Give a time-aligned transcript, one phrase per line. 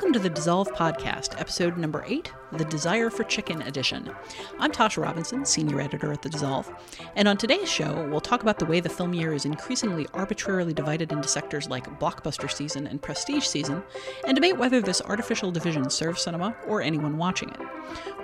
[0.00, 4.10] Welcome to the Dissolve Podcast, episode number eight, the Desire for Chicken edition.
[4.58, 6.72] I'm Tasha Robinson, senior editor at the Dissolve,
[7.16, 10.72] and on today's show, we'll talk about the way the film year is increasingly arbitrarily
[10.72, 13.82] divided into sectors like blockbuster season and prestige season,
[14.26, 17.60] and debate whether this artificial division serves cinema or anyone watching it.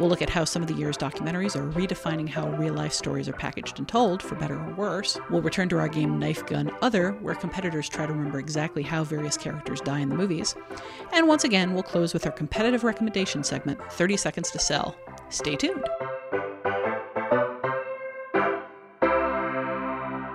[0.01, 3.29] We'll look at how some of the year's documentaries are redefining how real life stories
[3.29, 5.19] are packaged and told, for better or worse.
[5.29, 9.05] We'll return to our game Knife Gun Other, where competitors try to remember exactly how
[9.05, 10.55] various characters die in the movies.
[11.13, 14.97] And once again, we'll close with our competitive recommendation segment 30 Seconds to Sell.
[15.29, 15.85] Stay tuned.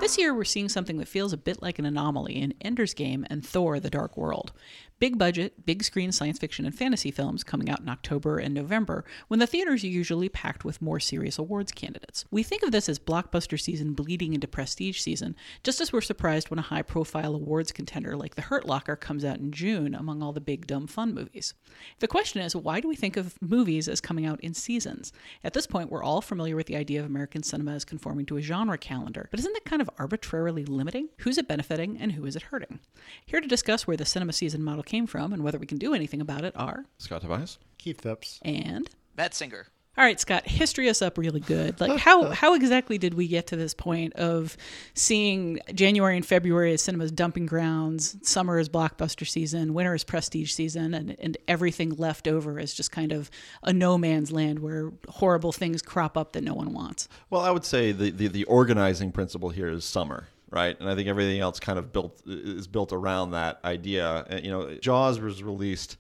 [0.02, 3.26] This year, we're seeing something that feels a bit like an anomaly in Ender's Game
[3.30, 4.52] and Thor the Dark World.
[5.02, 9.04] Big budget, big screen science fiction and fantasy films coming out in October and November,
[9.30, 12.24] when the theaters are usually packed with more serious awards candidates.
[12.30, 16.52] We think of this as blockbuster season bleeding into prestige season, just as we're surprised
[16.52, 20.22] when a high profile awards contender like The Hurt Locker comes out in June among
[20.22, 21.56] all the big dumb fun movies.
[21.98, 25.12] The question is why do we think of movies as coming out in seasons?
[25.44, 28.38] At this point, we're all familiar with the idea of American cinema as conforming to
[28.38, 31.10] a genre calendar, but isn't that kind of arbitrarily limiting?
[31.22, 32.82] Who's it benefiting and who is it hurting?
[33.26, 35.94] Here to discuss where the cinema season model came from and whether we can do
[35.94, 37.58] anything about it are Scott Tobias.
[37.78, 38.40] Keith Phipps.
[38.44, 39.68] and Matt Singer.
[39.98, 41.80] all right, Scott, history us up really good.
[41.80, 44.58] Like how how exactly did we get to this point of
[44.94, 50.52] seeing January and February as cinema's dumping grounds, summer is blockbuster season, winter is prestige
[50.52, 53.32] season, and, and everything left over is just kind of
[53.64, 57.08] a no man's land where horrible things crop up that no one wants.
[57.30, 60.80] Well, I would say the, the, the organizing principle here is summer, right?
[60.80, 64.26] And I think everything else kind of built is built around that idea.
[64.30, 65.98] And, you know, Jaws was released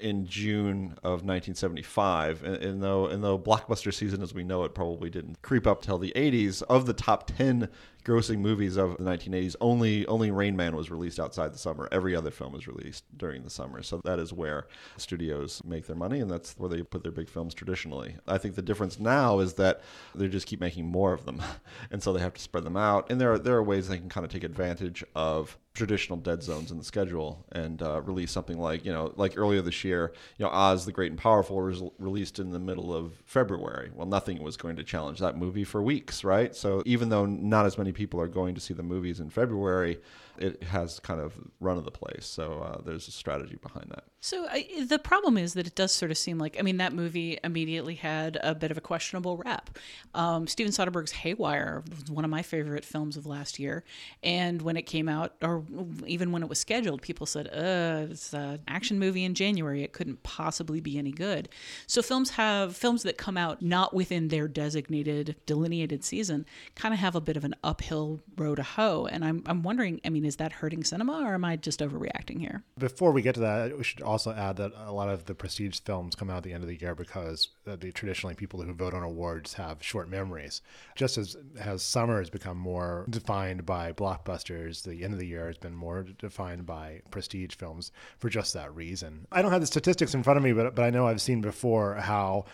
[0.00, 4.74] in June of 1975, and, and though and though blockbuster season as we know it
[4.74, 7.68] probably didn't creep up till the 80s, of the top 10
[8.04, 11.88] grossing movies of the 1980s, only only Rain Man was released outside the summer.
[11.92, 13.82] Every other film was released during the summer.
[13.82, 17.28] So that is where studios make their money, and that's where they put their big
[17.28, 18.16] films traditionally.
[18.26, 19.82] I think the difference now is that
[20.14, 21.42] they just keep making more of them,
[21.90, 23.10] and so they have to spread them out.
[23.10, 26.42] And there are there are ways they can kind of take advantage of traditional dead
[26.42, 30.12] zones in the schedule and uh, release something like you know like earlier this year
[30.36, 34.06] you know oz the great and powerful was released in the middle of february well
[34.06, 37.78] nothing was going to challenge that movie for weeks right so even though not as
[37.78, 39.98] many people are going to see the movies in february
[40.38, 44.04] it has kind of run of the place so uh, there's a strategy behind that
[44.20, 46.92] So I, the problem is that it does sort of seem like I mean that
[46.92, 49.78] movie immediately had a bit of a questionable rap.
[50.14, 53.82] Um, Steven Soderbergh's Haywire was one of my favorite films of last year,
[54.22, 55.64] and when it came out, or
[56.06, 59.82] even when it was scheduled, people said, "Uh, it's an action movie in January.
[59.82, 61.48] It couldn't possibly be any good."
[61.86, 67.00] So films have films that come out not within their designated delineated season kind of
[67.00, 70.00] have a bit of an uphill row to hoe, and I'm I'm wondering.
[70.04, 72.62] I mean, is that hurting cinema, or am I just overreacting here?
[72.78, 75.80] Before we get to that, we should also add that a lot of the prestige
[75.80, 78.72] films come out at the end of the year because uh, the traditionally people who
[78.72, 80.62] vote on awards have short memories.
[80.94, 85.46] Just as as summer has become more defined by blockbusters, the end of the year
[85.46, 89.26] has been more defined by prestige films for just that reason.
[89.32, 91.40] I don't have the statistics in front of me, but but I know I've seen
[91.40, 92.44] before how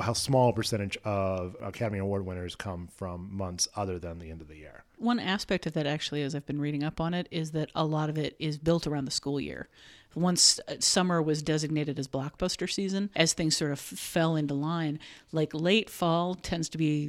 [0.00, 4.48] how small percentage of Academy Award winners come from months other than the end of
[4.48, 4.84] the year.
[5.02, 7.84] One aspect of that, actually, as I've been reading up on it, is that a
[7.84, 9.68] lot of it is built around the school year.
[10.14, 15.00] Once uh, summer was designated as blockbuster season, as things sort of fell into line,
[15.32, 17.08] like late fall tends to be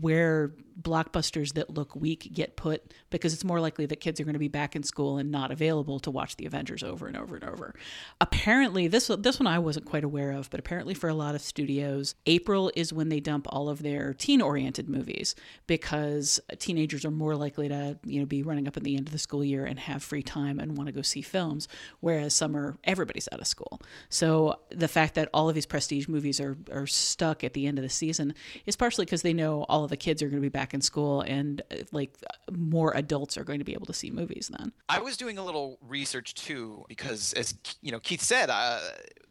[0.00, 4.34] where blockbusters that look weak get put because it's more likely that kids are going
[4.34, 7.36] to be back in school and not available to watch the Avengers over and over
[7.36, 7.74] and over.
[8.20, 11.40] Apparently, this this one I wasn't quite aware of, but apparently for a lot of
[11.40, 15.34] studios, April is when they dump all of their teen-oriented movies
[15.66, 19.12] because teenagers are more likely to you know be running up at the end of
[19.12, 21.68] the school year and have free time and want to go see films,
[22.00, 23.80] whereas summer everybody's out of school.
[24.08, 27.78] So the fact that all of these prestige movies are are stuck at the end
[27.78, 28.34] of the season
[28.66, 30.80] is partially because they know all of the kids are going to be back in
[30.80, 32.16] school and uh, like
[32.50, 34.72] more adults are going to be able to see movies then.
[34.88, 38.80] I was doing a little research too because, as you know, Keith said, uh,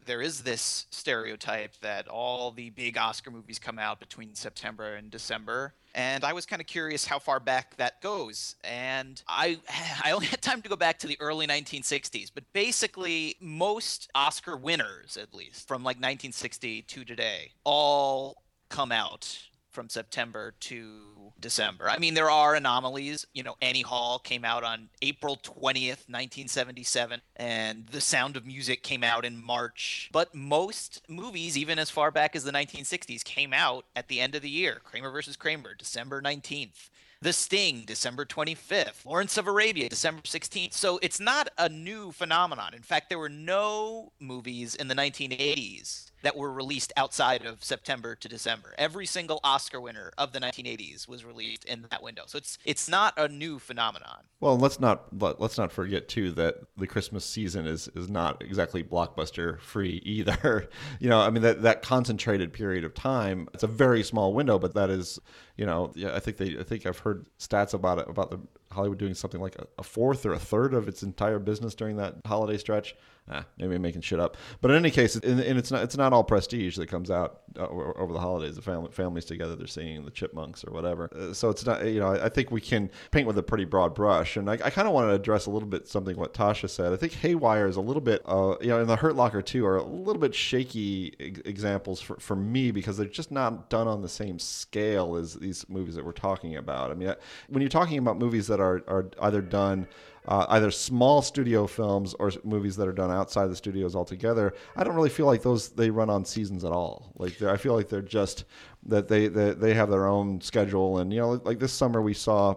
[0.06, 5.10] there is this stereotype that all the big Oscar movies come out between September and
[5.10, 5.74] December.
[5.94, 8.56] And I was kind of curious how far back that goes.
[8.64, 9.58] And I
[10.04, 14.56] I only had time to go back to the early 1960s, but basically most Oscar
[14.56, 19.38] winners, at least from like 1960 to today, all come out
[19.74, 21.90] from September to December.
[21.90, 23.26] I mean, there are anomalies.
[23.34, 28.82] You know, Annie Hall came out on April 20th, 1977, and The Sound of Music
[28.82, 30.08] came out in March.
[30.12, 34.34] But most movies, even as far back as the 1960s, came out at the end
[34.34, 34.80] of the year.
[34.84, 36.90] Kramer versus Kramer, December 19th.
[37.20, 39.06] The Sting, December 25th.
[39.06, 40.74] Lawrence of Arabia, December 16th.
[40.74, 42.74] So it's not a new phenomenon.
[42.74, 48.14] In fact, there were no movies in the 1980s that were released outside of September
[48.16, 48.74] to December.
[48.78, 52.22] Every single Oscar winner of the 1980s was released in that window.
[52.26, 54.24] So it's it's not a new phenomenon.
[54.40, 58.42] Well, let's not let, us not forget too that the Christmas season is is not
[58.42, 60.68] exactly blockbuster free either.
[60.98, 64.58] you know, I mean that that concentrated period of time, it's a very small window,
[64.58, 65.20] but that is,
[65.56, 68.40] you know, yeah, I think they I think I've heard stats about it about the
[68.74, 72.16] Hollywood doing something like a, fourth or a third of its entire business during that
[72.26, 72.94] holiday stretch.
[73.30, 74.36] Ah, maybe I'm making shit up.
[74.60, 77.66] But in any case, and, it's not it's not all prestige that comes out uh,
[77.66, 78.54] over the holidays.
[78.54, 81.08] The family, families together, they're singing the Chipmunks or whatever.
[81.16, 83.94] Uh, so it's not you know I think we can paint with a pretty broad
[83.94, 84.36] brush.
[84.36, 86.92] And I, I kind of want to address a little bit something what Tasha said.
[86.92, 89.64] I think Haywire is a little bit uh, you know and the Hurt Locker too
[89.64, 94.02] are a little bit shaky examples for, for me because they're just not done on
[94.02, 96.90] the same scale as these movies that we're talking about.
[96.90, 97.14] I mean,
[97.48, 99.86] when you're talking about movies that are are either done
[100.26, 104.54] uh, either small studio films or movies that are done outside the studios altogether.
[104.76, 107.12] I don't really feel like those they run on seasons at all.
[107.16, 108.44] Like I feel like they're just
[108.86, 110.98] that they, they they have their own schedule.
[110.98, 112.54] And you know, like this summer we saw,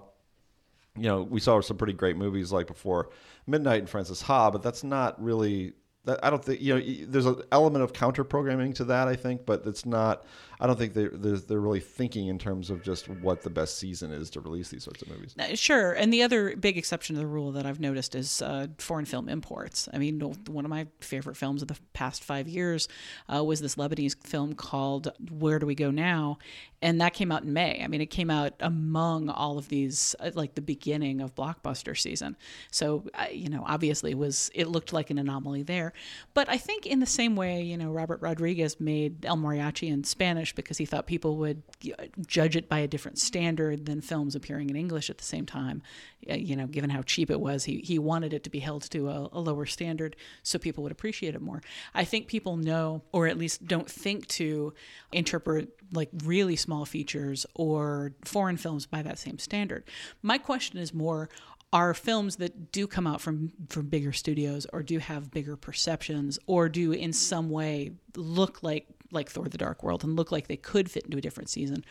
[0.95, 3.10] you know, we saw some pretty great movies like before
[3.45, 5.74] Midnight and Francis Ha, but that's not really
[6.24, 7.06] I don't think you know.
[7.07, 10.25] There's an element of counter programming to that, I think, but it's not.
[10.59, 14.12] I don't think they're they're really thinking in terms of just what the best season
[14.12, 15.36] is to release these sorts of movies.
[15.59, 19.06] Sure, and the other big exception to the rule that I've noticed is uh, foreign
[19.06, 19.88] film imports.
[19.94, 22.88] I mean, one of my favorite films of the past five years
[23.33, 26.39] uh, was this Lebanese film called "Where Do We Go Now,"
[26.81, 27.81] and that came out in May.
[27.83, 31.98] I mean, it came out among all of these, uh, like the beginning of blockbuster
[31.98, 32.36] season.
[32.71, 35.94] So, you know, obviously, it was it looked like an anomaly there.
[36.33, 40.03] But I think in the same way, you know, Robert Rodriguez made El Mariachi in
[40.03, 41.63] Spanish because he thought people would
[42.25, 45.81] judge it by a different standard than films appearing in English at the same time.
[46.29, 48.83] Uh, you know, given how cheap it was, he he wanted it to be held
[48.89, 51.61] to a, a lower standard so people would appreciate it more.
[51.94, 54.73] I think people know, or at least don't think to
[55.11, 59.83] interpret like really small features or foreign films by that same standard.
[60.21, 61.29] My question is more
[61.73, 66.39] are films that do come out from from bigger studios or do have bigger perceptions
[66.47, 70.48] or do in some way look like like Thor the Dark World and look like
[70.48, 71.83] they could fit into a different season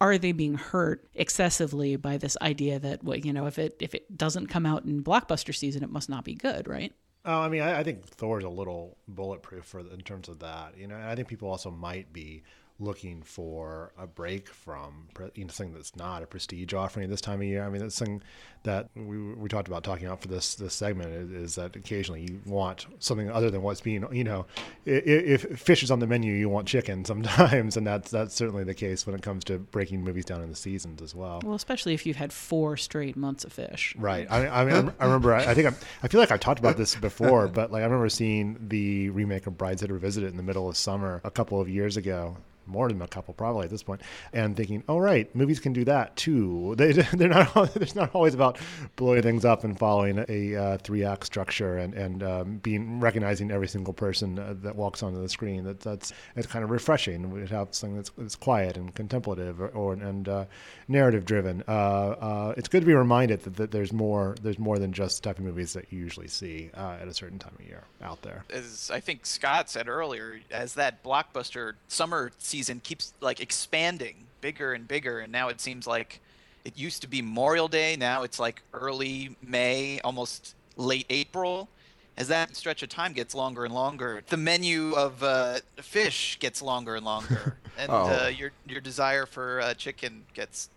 [0.00, 3.94] are they being hurt excessively by this idea that well you know if it if
[3.94, 6.92] it doesn't come out in blockbuster season it must not be good right
[7.24, 10.76] Oh, I mean, I, I think Thor's a little bulletproof for in terms of that.
[10.76, 12.42] You know, and I think people also might be
[12.78, 17.40] looking for a break from you know something that's not a prestige offering this time
[17.40, 17.64] of year.
[17.64, 18.22] I mean, that's something
[18.64, 22.22] that we, we talked about talking about for this this segment is, is, that occasionally
[22.22, 24.46] you want something other than what's being you know
[24.84, 28.64] if, if, fish is on the menu, you want chicken sometimes, and that's that's certainly
[28.64, 31.40] the case when it comes to breaking movies down in the seasons as well.
[31.44, 33.94] Well, especially if you've had four straight months of fish.
[33.96, 34.26] Right.
[34.30, 35.34] I, I mean, I remember.
[35.34, 37.84] I, I think I'm, I feel like I've talked about this before, but like I
[37.84, 41.68] remember seeing the remake of Brideshead Revisited in the middle of summer a couple of
[41.68, 42.36] years ago,
[42.66, 44.00] more than a couple probably at this point,
[44.32, 46.74] and thinking, oh right, movies can do that too.
[46.82, 48.58] They they're not it's not always about
[48.96, 53.50] blowing things up and following a uh, three act structure and and um, being recognizing
[53.50, 55.64] every single person uh, that walks onto the screen.
[55.64, 57.30] That that's it's kind of refreshing.
[57.30, 60.44] We have something that's, that's quiet and contemplative or, or and uh,
[60.88, 61.62] narrative driven.
[61.68, 65.22] Uh, uh, it's good to be reminded that, that there's more there's more than just
[65.22, 68.22] type of movies that you usually see uh, at a certain time of year out
[68.22, 68.44] there.
[68.50, 74.74] As I think Scott said earlier, as that blockbuster summer season keeps like expanding bigger
[74.74, 76.20] and bigger and now it seems like
[76.64, 81.68] it used to be Memorial Day, now it's like early May, almost late April.
[82.16, 86.60] As that stretch of time gets longer and longer, the menu of uh, fish gets
[86.60, 88.24] longer and longer, and oh.
[88.24, 90.68] uh, your your desire for uh, chicken gets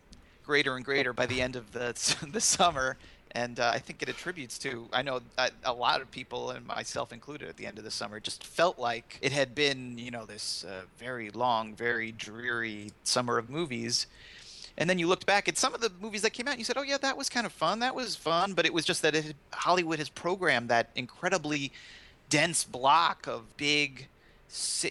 [0.46, 1.94] greater and greater by the end of the
[2.32, 2.98] the summer
[3.36, 5.20] and uh, I think it attributes to I know
[5.64, 8.80] a lot of people and myself included at the end of the summer just felt
[8.80, 14.08] like it had been you know this uh, very long, very dreary summer of movies.
[14.78, 16.66] And then you looked back at some of the movies that came out, and you
[16.66, 17.80] said, "Oh yeah, that was kind of fun.
[17.80, 21.72] That was fun." But it was just that it, Hollywood has programmed that incredibly
[22.30, 24.08] dense block of big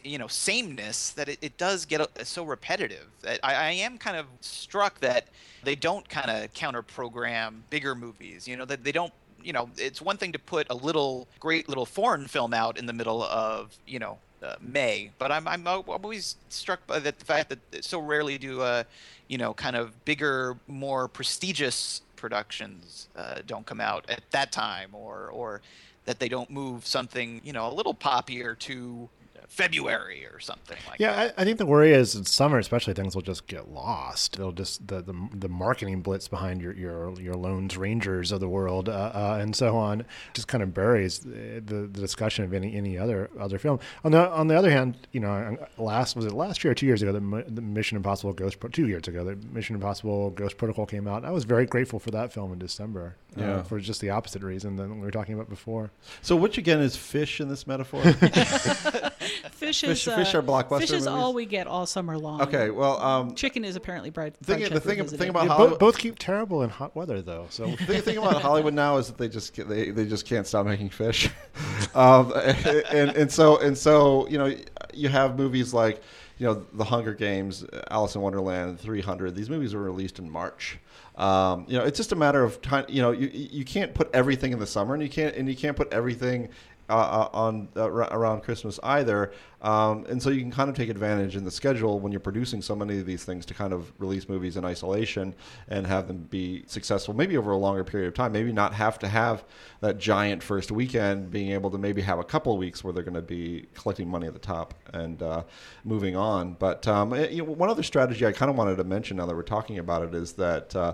[0.03, 4.17] you know sameness that it, it does get so repetitive that I, I am kind
[4.17, 5.29] of struck that
[5.63, 9.71] they don't kind of counter program bigger movies you know that they don't you know
[9.79, 13.23] it's one thing to put a little great little foreign film out in the middle
[13.23, 17.99] of you know uh, May, but I'm I'm always struck by the fact that so
[17.99, 18.85] rarely do uh,
[19.29, 24.91] you know kind of bigger, more prestigious productions uh, don't come out at that time,
[24.93, 25.63] or or
[26.05, 29.09] that they don't move something you know a little poppier to
[29.55, 31.35] February or something like Yeah, that.
[31.39, 34.37] I, I think the worry is in summer, especially things will just get lost.
[34.37, 38.49] They'll just the the, the marketing blitz behind your your your Lone Rangers of the
[38.49, 42.53] world uh, uh, and so on just kind of buries the, the, the discussion of
[42.53, 43.79] any any other other film.
[44.05, 46.87] On the on the other hand, you know, last was it last year or two
[46.87, 50.57] years ago the, the Mission Impossible Ghost Pro- two years ago the Mission Impossible Ghost
[50.59, 51.25] Protocol came out.
[51.25, 53.15] I was very grateful for that film in December.
[53.37, 55.91] uh, for just the opposite reason than we were talking about before.
[56.23, 58.01] So which again is fish in this metaphor?
[59.81, 61.07] Fish is Fish- fish uh, are blockbuster Fish is movies?
[61.09, 62.43] all we get all summer long.
[62.43, 64.37] okay, well, um, Chicken is apparently bright.
[64.39, 65.19] Thing- the thing- visited.
[65.19, 67.47] thing about Yeah, Hollywood- both, both keep terrible in hot weather though.
[67.51, 70.67] So the thing about Hollywood now is that they just they, they just can't stop
[70.67, 71.31] making fish,
[71.95, 74.55] um, and and so and so you know
[74.93, 76.01] you have movies like
[76.39, 79.35] you know The Hunger Games, Alice in Wonderland, 300.
[79.37, 80.79] These movies were released in March.
[81.17, 82.87] Um, you know, it's just a matter of time.
[82.89, 85.55] You know, you you can't put everything in the summer, and you can't and you
[85.55, 86.49] can't put everything
[86.89, 89.33] uh, uh, on uh, ar- around Christmas either.
[89.63, 92.61] Um, and so you can kind of take advantage in the schedule when you're producing
[92.61, 95.35] so many of these things to kind of release movies in isolation
[95.69, 98.33] and have them be successful, maybe over a longer period of time.
[98.33, 99.45] Maybe not have to have
[99.81, 103.03] that giant first weekend, being able to maybe have a couple of weeks where they're
[103.03, 105.45] going to be collecting money at the top and uh,
[105.83, 106.55] moving on.
[106.55, 109.25] But um, eh, you know, one other strategy I kind of wanted to mention now
[109.25, 110.93] that we're talking about it is that uh,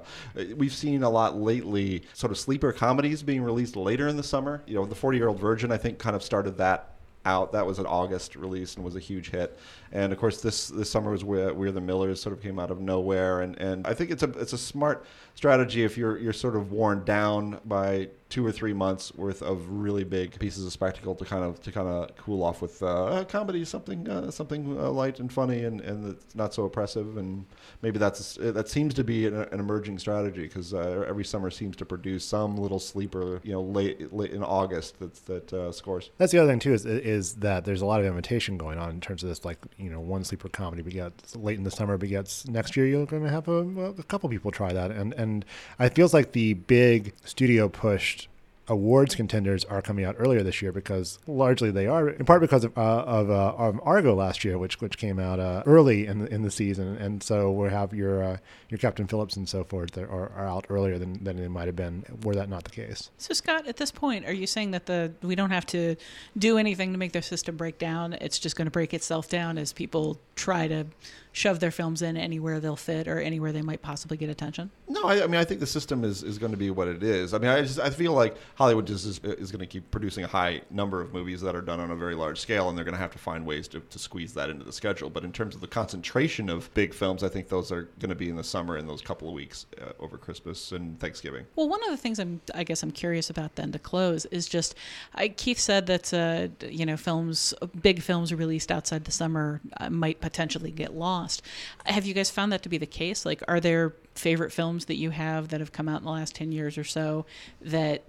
[0.56, 4.62] we've seen a lot lately sort of sleeper comedies being released later in the summer.
[4.66, 6.94] You know, The 40 Year Old Virgin, I think, kind of started that
[7.24, 7.52] out.
[7.52, 9.58] That was an August release and was a huge hit.
[9.92, 12.70] And of course, this this summer was where, where the Millers sort of came out
[12.70, 13.40] of nowhere.
[13.40, 15.04] And, and I think it's a it's a smart
[15.34, 19.68] strategy if you're you're sort of worn down by two or three months worth of
[19.68, 23.24] really big pieces of spectacle to kind of to kind of cool off with uh,
[23.28, 27.16] comedy, something uh, something uh, light and funny and and not so oppressive.
[27.16, 27.44] And
[27.82, 31.76] maybe that's that seems to be an, an emerging strategy because uh, every summer seems
[31.76, 36.10] to produce some little sleeper, you know, late, late in August that's that uh, scores.
[36.18, 38.90] That's the other thing too is is that there's a lot of imitation going on
[38.90, 41.96] in terms of this like you know one sleeper comedy begets late in the summer
[41.96, 43.60] begets next year you're going to have a,
[43.98, 44.90] a couple people try that.
[44.90, 45.44] And and
[45.78, 48.28] it feels like the big studio pushed
[48.70, 52.64] awards contenders are coming out earlier this year because largely they are in part because
[52.64, 56.20] of uh, of, uh, of Argo last year which which came out uh, early in
[56.20, 58.36] the, in the season and so we have your uh,
[58.68, 61.66] your Captain Phillips and so forth that are, are out earlier than, than they might
[61.66, 63.10] have been were that not the case.
[63.18, 65.96] So Scott, at this point, are you saying that the we don't have to
[66.38, 68.12] do anything to make their system break down?
[68.14, 70.86] It's just going to break itself down as people try to
[71.32, 74.70] shove their films in anywhere they'll fit or anywhere they might possibly get attention?
[74.88, 77.02] No, I, I mean I think the system is, is going to be what it
[77.02, 77.34] is.
[77.34, 80.24] I mean I just I feel like Hollywood just is, is going to keep producing
[80.24, 82.84] a high number of movies that are done on a very large scale, and they're
[82.84, 85.10] going to have to find ways to, to squeeze that into the schedule.
[85.10, 88.14] But in terms of the concentration of big films, I think those are going to
[88.14, 91.46] be in the summer in those couple of weeks uh, over Christmas and Thanksgiving.
[91.56, 94.48] Well, one of the things I'm, I guess I'm curious about then to close is
[94.48, 94.74] just,
[95.14, 99.90] I, Keith said that uh, you know films, big films released outside the summer uh,
[99.90, 101.42] might potentially get lost.
[101.86, 103.24] Have you guys found that to be the case?
[103.24, 106.34] Like, are there favorite films that you have that have come out in the last
[106.34, 107.26] ten years or so
[107.60, 108.02] that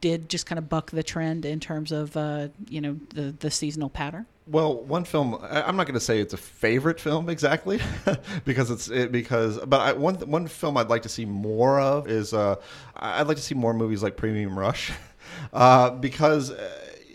[0.00, 3.50] did just kind of buck the trend in terms of uh, you know the the
[3.50, 4.26] seasonal pattern?
[4.46, 7.80] Well, one film I'm not going to say it's a favorite film exactly,
[8.44, 12.08] because it's it, because but I, one one film I'd like to see more of
[12.08, 12.56] is uh,
[12.96, 14.92] I'd like to see more movies like Premium Rush,
[15.52, 16.52] uh, because.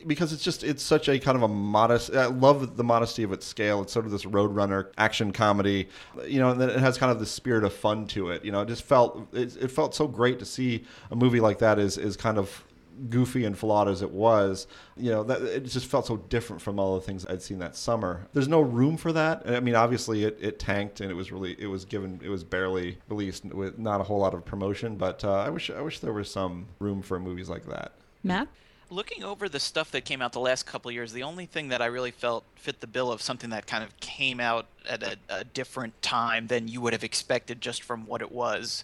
[0.07, 3.31] Because it's just it's such a kind of a modest I love the modesty of
[3.31, 3.81] its scale.
[3.81, 5.89] It's sort of this roadrunner action comedy,
[6.25, 8.45] you know, and then it has kind of the spirit of fun to it.
[8.45, 11.59] You know, it just felt it, it felt so great to see a movie like
[11.59, 12.63] that is is kind of
[13.09, 16.79] goofy and flawed as it was, you know, that it just felt so different from
[16.79, 18.27] all the things I'd seen that summer.
[18.33, 19.43] There's no room for that.
[19.47, 22.43] I mean, obviously it, it tanked and it was really it was given it was
[22.43, 25.99] barely released with not a whole lot of promotion, but uh, I wish I wish
[25.99, 27.93] there was some room for movies like that.
[28.23, 28.47] Matt?
[28.89, 31.81] Looking over the stuff that came out the last couple years, the only thing that
[31.81, 35.17] I really felt fit the bill of something that kind of came out at a,
[35.29, 38.83] a different time than you would have expected just from what it was,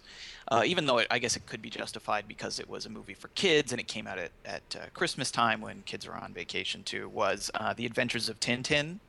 [0.50, 3.14] uh, even though it, I guess it could be justified because it was a movie
[3.14, 6.34] for kids and it came out at, at uh, Christmas time when kids are on
[6.34, 9.00] vacation too, was uh, The Adventures of Tintin.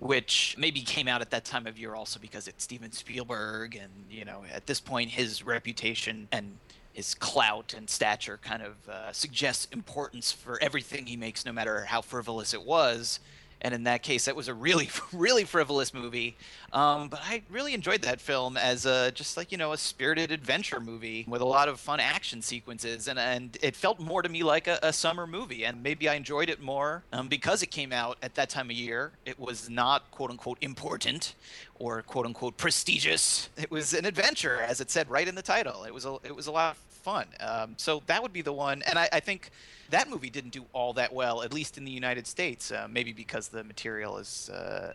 [0.00, 3.90] Which maybe came out at that time of year also because it's Steven Spielberg, and
[4.08, 6.56] you know, at this point, his reputation and
[6.92, 11.84] his clout and stature kind of uh, suggests importance for everything he makes, no matter
[11.84, 13.20] how frivolous it was.
[13.60, 16.36] And in that case, that was a really, really frivolous movie.
[16.72, 20.30] Um, but I really enjoyed that film as a just like you know a spirited
[20.30, 24.28] adventure movie with a lot of fun action sequences, and and it felt more to
[24.28, 25.64] me like a, a summer movie.
[25.64, 28.76] And maybe I enjoyed it more um, because it came out at that time of
[28.76, 29.12] year.
[29.24, 31.34] It was not quote unquote important
[31.76, 33.48] or quote unquote prestigious.
[33.56, 35.84] It was an adventure, as it said right in the title.
[35.84, 37.26] It was a it was a lot of fun.
[37.40, 39.50] Um, so that would be the one, and I, I, think
[39.88, 42.70] that movie didn't do all that well, at least in the United States.
[42.70, 44.92] Uh, maybe because the material is uh,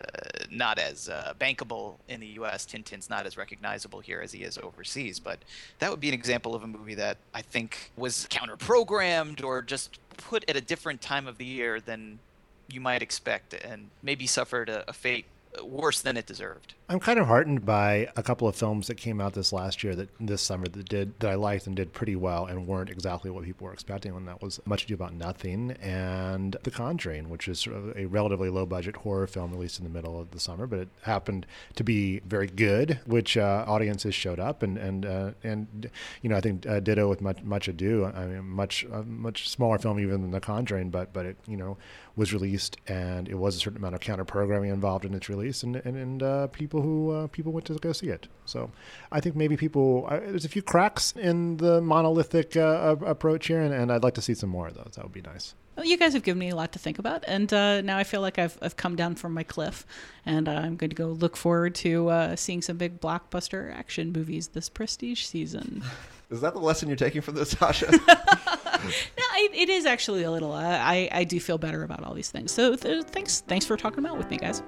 [0.48, 2.64] not as uh, bankable in the U.S.
[2.66, 5.18] Tintin's not as recognizable here as he is overseas.
[5.18, 5.40] But
[5.80, 9.98] that would be an example of a movie that I think was counter-programmed or just
[10.16, 12.20] put at a different time of the year than
[12.68, 15.26] you might expect, and maybe suffered a, a fate
[15.62, 16.74] worse than it deserved.
[16.88, 19.94] I'm kind of heartened by a couple of films that came out this last year
[19.94, 23.30] that this summer that did that I liked and did pretty well and weren't exactly
[23.30, 24.14] what people were expecting.
[24.14, 28.06] And that was Much Ado About Nothing and The Conjuring, which is sort of a
[28.06, 31.46] relatively low budget horror film released in the middle of the summer, but it happened
[31.76, 36.36] to be very good, which uh, audiences showed up and and uh, and you know
[36.36, 38.12] I think uh, ditto with Much, much Ado.
[38.14, 41.78] I mean, much much smaller film even than The Conjuring, but but it you know
[42.16, 45.62] was released and it was a certain amount of counter programming involved in its release
[45.62, 48.28] and and, and uh, people who uh, people went to go see it.
[48.44, 48.70] So
[49.10, 53.60] I think maybe people uh, there's a few cracks in the monolithic uh, approach here,
[53.60, 54.92] and, and, I'd like to see some more of those.
[54.96, 55.54] That would be nice.
[55.76, 58.04] Well, you guys have given me a lot to think about, and uh, now I
[58.04, 59.84] feel like I've, I've come down from my cliff,
[60.24, 64.48] and uh, I'm going to go look forward to seeing some big blockbuster action movies
[64.48, 65.82] this prestige season.
[66.30, 67.90] Is that the lesson you're taking from this, Tasha?
[68.82, 70.52] no, it, it is actually a little.
[70.52, 72.52] Uh, I I do feel better about all these things.
[72.52, 74.62] So th- thanks thanks for talking about with me, guys.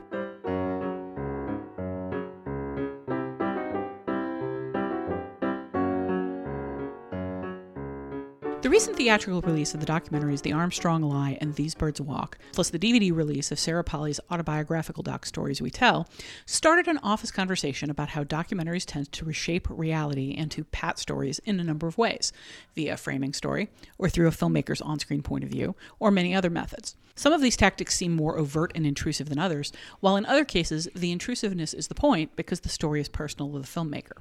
[8.67, 12.69] The recent theatrical release of the documentaries The Armstrong Lie and These Birds Walk, plus
[12.69, 16.09] the DVD release of Sarah Polley's autobiographical doc Stories We Tell,
[16.47, 21.39] started an office conversation about how documentaries tend to reshape reality and to pat stories
[21.45, 22.33] in a number of ways,
[22.75, 26.51] via framing story, or through a filmmaker's on screen point of view, or many other
[26.51, 26.97] methods.
[27.19, 30.87] Some of these tactics seem more overt and intrusive than others, while in other cases,
[30.95, 34.19] the intrusiveness is the point because the story is personal to the filmmaker.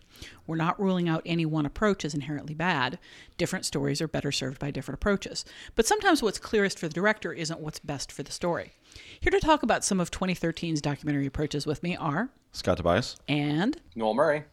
[0.48, 2.98] We're not ruling out any one approach as inherently bad.
[3.38, 5.46] Different stories are better served by different approaches.
[5.76, 8.74] But sometimes what's clearest for the director isn't what's best for the story.
[9.20, 13.78] Here to talk about some of 2013's documentary approaches with me are Scott Tobias and
[13.96, 14.44] Noel Murray.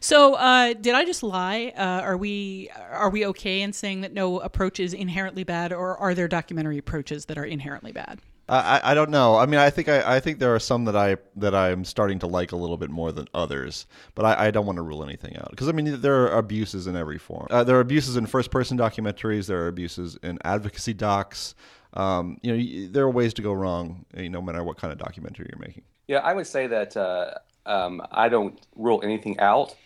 [0.00, 1.72] So, uh, did I just lie?
[1.76, 5.96] Uh, are we are we okay in saying that no approach is inherently bad, or
[5.96, 8.20] are there documentary approaches that are inherently bad?
[8.50, 9.36] I, I don't know.
[9.36, 12.18] I mean, I think I, I think there are some that I that I'm starting
[12.20, 15.04] to like a little bit more than others, but I, I don't want to rule
[15.04, 17.46] anything out because I mean there are abuses in every form.
[17.50, 19.46] Uh, there are abuses in first person documentaries.
[19.46, 21.54] There are abuses in advocacy docs.
[21.94, 24.92] Um, you know, there are ways to go wrong, you know, no matter what kind
[24.92, 25.82] of documentary you're making.
[26.08, 27.34] Yeah, I would say that uh,
[27.66, 29.76] um, I don't rule anything out,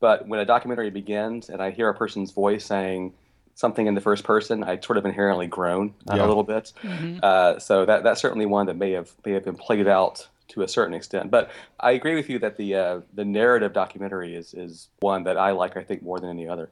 [0.00, 3.14] but when a documentary begins and I hear a person's voice saying
[3.56, 6.24] something in the first person, I sort of inherently groan uh, yeah.
[6.24, 6.72] a little bit.
[6.82, 7.18] Mm-hmm.
[7.22, 10.62] Uh, so that that's certainly one that may have may have been played out to
[10.62, 11.30] a certain extent.
[11.30, 15.36] But I agree with you that the uh, the narrative documentary is is one that
[15.36, 15.76] I like.
[15.76, 16.70] I think more than any other.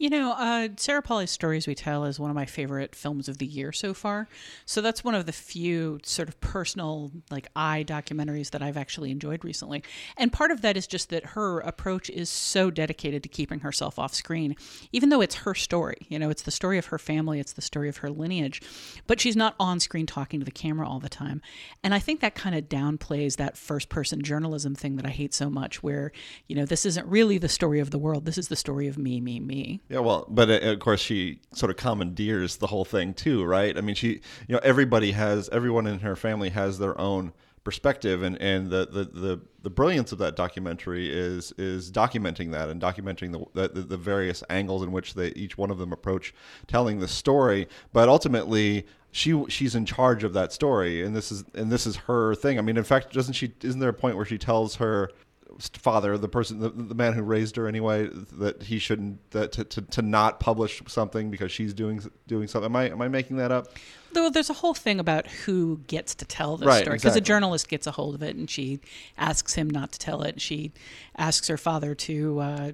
[0.00, 3.36] You know, uh, Sarah Polley's Stories We Tell is one of my favorite films of
[3.36, 4.28] the year so far.
[4.64, 9.10] So that's one of the few sort of personal, like, eye documentaries that I've actually
[9.10, 9.84] enjoyed recently.
[10.16, 13.98] And part of that is just that her approach is so dedicated to keeping herself
[13.98, 14.56] off screen,
[14.90, 15.98] even though it's her story.
[16.08, 18.62] You know, it's the story of her family, it's the story of her lineage,
[19.06, 21.42] but she's not on screen talking to the camera all the time.
[21.84, 25.34] And I think that kind of downplays that first person journalism thing that I hate
[25.34, 26.10] so much, where,
[26.48, 28.96] you know, this isn't really the story of the world, this is the story of
[28.96, 29.82] me, me, me.
[29.90, 33.76] Yeah, well, but uh, of course she sort of commandeers the whole thing too, right?
[33.76, 37.32] I mean, she, you know, everybody has, everyone in her family has their own
[37.64, 42.68] perspective, and and the the the, the brilliance of that documentary is is documenting that
[42.68, 46.32] and documenting the, the the various angles in which they each one of them approach
[46.68, 51.42] telling the story, but ultimately she she's in charge of that story and this is
[51.54, 54.14] and this is her thing i mean in fact doesn't she isn't there a point
[54.14, 55.10] where she tells her
[55.58, 59.64] father, the person, the, the man who raised her anyway, that he shouldn't that to,
[59.64, 62.66] to, to not publish something because she's doing doing something.
[62.66, 63.68] Am I am I making that up?
[64.12, 67.20] Though there's a whole thing about who gets to tell the right, story because exactly.
[67.20, 68.80] a journalist gets a hold of it and she
[69.16, 70.40] asks him not to tell it.
[70.40, 70.72] She
[71.16, 72.72] asks her father to uh,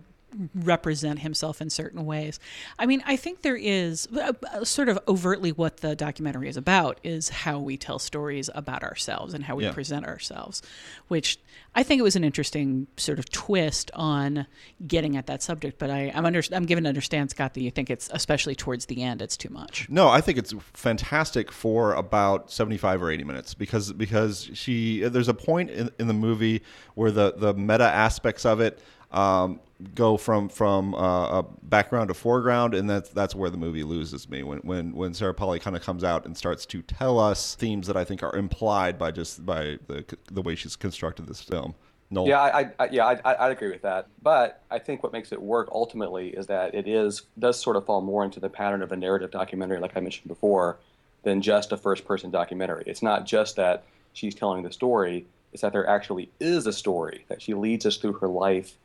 [0.55, 2.39] represent himself in certain ways.
[2.79, 6.57] I mean, I think there is uh, uh, sort of overtly what the documentary is
[6.57, 9.73] about is how we tell stories about ourselves and how we yeah.
[9.73, 10.63] present ourselves,
[11.09, 11.39] which
[11.75, 14.47] I think it was an interesting sort of twist on
[14.87, 15.79] getting at that subject.
[15.79, 18.87] But I, am under, I'm given to understand, Scott, that you think it's especially towards
[18.87, 19.89] the end, it's too much.
[19.89, 25.29] No, I think it's fantastic for about 75 or 80 minutes because because she there's
[25.29, 26.63] a point in, in the movie
[26.95, 28.81] where the the meta aspects of it
[29.13, 29.61] um,
[29.95, 34.29] go from from uh, a background to foreground, and that's that's where the movie loses
[34.29, 37.55] me when when when Sarah Polley kind of comes out and starts to tell us
[37.55, 41.43] themes that I think are implied by just by the the way she's constructed this
[41.43, 41.75] film.
[42.11, 42.29] Noel.
[42.29, 44.07] Yeah, I, I yeah, I, I'd agree with that.
[44.23, 47.85] But I think what makes it work ultimately is that it is does sort of
[47.85, 50.79] fall more into the pattern of a narrative documentary, like I mentioned before,
[51.25, 52.85] than just a first-person documentary.
[52.87, 57.25] It's not just that she's telling the story; it's that there actually is a story
[57.29, 58.77] that she leads us through her life,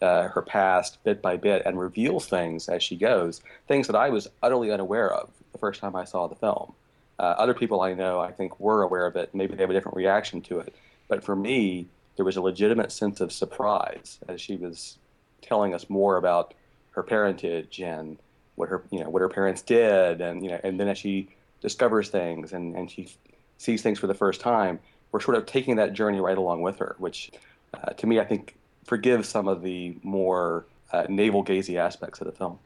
[0.00, 4.10] uh, her past, bit by bit, and reveals things as she goes, things that I
[4.10, 6.72] was utterly unaware of the first time I saw the film.
[7.18, 9.34] Uh, other people I know, I think, were aware of it.
[9.34, 10.74] Maybe they have a different reaction to it.
[11.08, 14.98] But for me, there was a legitimate sense of surprise as she was
[15.40, 16.54] telling us more about
[16.90, 18.18] her parentage and
[18.56, 21.28] what her you know what her parents did and you know and then as she
[21.60, 23.08] discovers things and, and she
[23.56, 24.80] sees things for the first time
[25.12, 27.30] we're sort of taking that journey right along with her which
[27.74, 28.56] uh, to me i think
[28.88, 32.58] forgives some of the more uh, navel gazy aspects of the film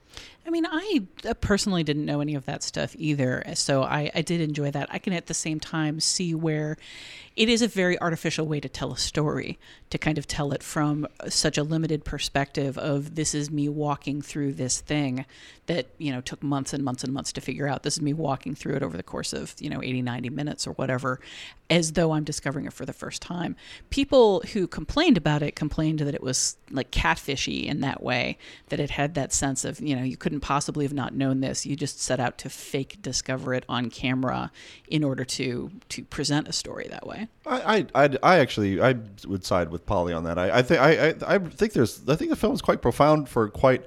[0.44, 4.22] I mean, I uh, personally didn't know any of that stuff either, so I, I
[4.22, 4.88] did enjoy that.
[4.90, 6.76] I can at the same time see where
[7.34, 9.58] it is a very artificial way to tell a story,
[9.90, 14.20] to kind of tell it from such a limited perspective of this is me walking
[14.20, 15.24] through this thing
[15.66, 17.84] that, you know, took months and months and months to figure out.
[17.84, 20.66] This is me walking through it over the course of, you know, 80, 90 minutes
[20.66, 21.20] or whatever,
[21.70, 23.56] as though I'm discovering it for the first time.
[23.88, 28.36] People who complained about it complained that it was like catfishy in that way,
[28.68, 31.66] that it had that sense of, you know, you couldn't possibly have not known this.
[31.66, 34.50] You just set out to fake discover it on camera
[34.88, 37.28] in order to to present a story that way.
[37.46, 38.94] I, I, I actually I
[39.26, 40.38] would side with Polley on that.
[40.38, 43.48] I, I think I, I, think there's I think the film is quite profound for
[43.48, 43.84] quite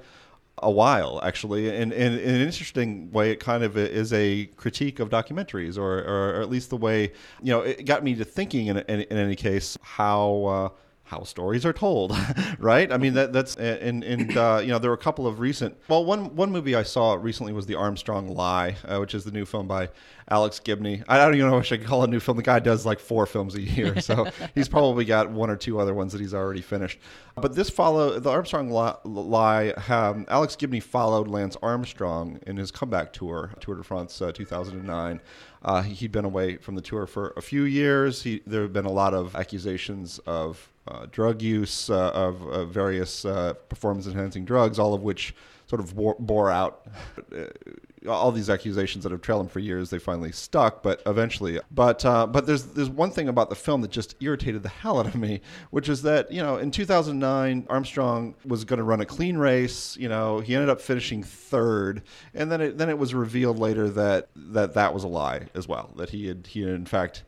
[0.62, 5.00] a while actually and, and in an interesting way it kind of is a critique
[5.00, 8.68] of documentaries or, or at least the way you know it got me to thinking
[8.68, 10.68] in, in, in any case how uh,
[11.06, 12.16] how stories are told,
[12.58, 12.90] right?
[12.90, 15.76] I mean, that that's and and uh, you know there were a couple of recent.
[15.88, 19.30] Well, one one movie I saw recently was the Armstrong Lie, uh, which is the
[19.30, 19.88] new film by
[20.28, 21.04] Alex Gibney.
[21.08, 22.36] I don't even know if I should call it a new film.
[22.36, 25.78] The guy does like four films a year, so he's probably got one or two
[25.78, 26.98] other ones that he's already finished.
[27.36, 29.68] But this follow the Armstrong Lie.
[29.88, 35.20] Um, Alex Gibney followed Lance Armstrong in his comeback tour, Tour de France, uh, 2009.
[35.62, 38.22] Uh, he'd been away from the tour for a few years.
[38.22, 42.64] He, there have been a lot of accusations of uh, drug use uh, of uh,
[42.64, 45.34] various uh, performance enhancing drugs, all of which
[45.66, 46.86] sort of bore, out
[48.08, 49.90] all these accusations that have trailed him for years.
[49.90, 51.60] They finally stuck, but eventually.
[51.70, 54.98] But uh, but there's there's one thing about the film that just irritated the hell
[54.98, 59.00] out of me, which is that you know in 2009 Armstrong was going to run
[59.00, 59.96] a clean race.
[59.96, 62.02] You know he ended up finishing third,
[62.34, 65.66] and then it then it was revealed later that that that was a lie as
[65.68, 65.92] well.
[65.96, 67.24] That he had he had in fact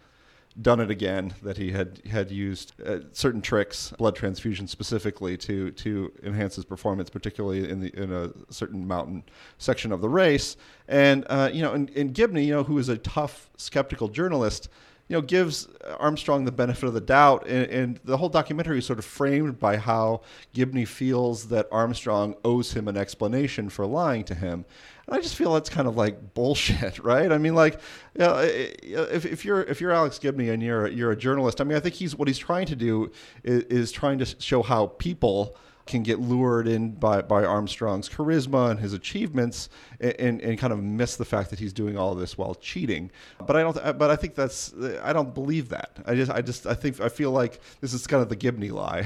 [0.61, 1.35] done it again.
[1.43, 6.65] That he had had used uh, certain tricks, blood transfusion specifically, to to enhance his
[6.65, 9.25] performance, particularly in the in a certain mountain
[9.59, 10.57] section of the race.
[10.89, 14.69] And uh, you know, and, and Gibney, you know, who is a tough, skeptical journalist
[15.09, 15.69] you know, gives
[15.99, 19.59] Armstrong the benefit of the doubt, and, and, the whole documentary is sort of framed
[19.59, 20.21] by how
[20.53, 24.67] Gibney feels that Armstrong owes him an explanation for lying to him.
[25.07, 27.33] And I just feel that's kind of like bullshit, right?
[27.33, 27.81] I mean, like,
[28.15, 31.65] you know, if, if you're if you're Alex Gibney and you're you're a journalist, I
[31.65, 33.11] mean, I think he's what he's trying to do
[33.43, 35.57] is, is trying to show how people
[35.89, 40.83] can get lured in by, by Armstrong's charisma and his achievements and, and kind of
[40.83, 43.11] miss the fact that he's doing all this while cheating.
[43.45, 44.73] But I don't, uh, but I think that's,
[45.03, 45.97] I don't believe that.
[46.07, 48.71] I just, I just, I think, I feel like this is kind of the Gibney
[48.71, 49.05] lie.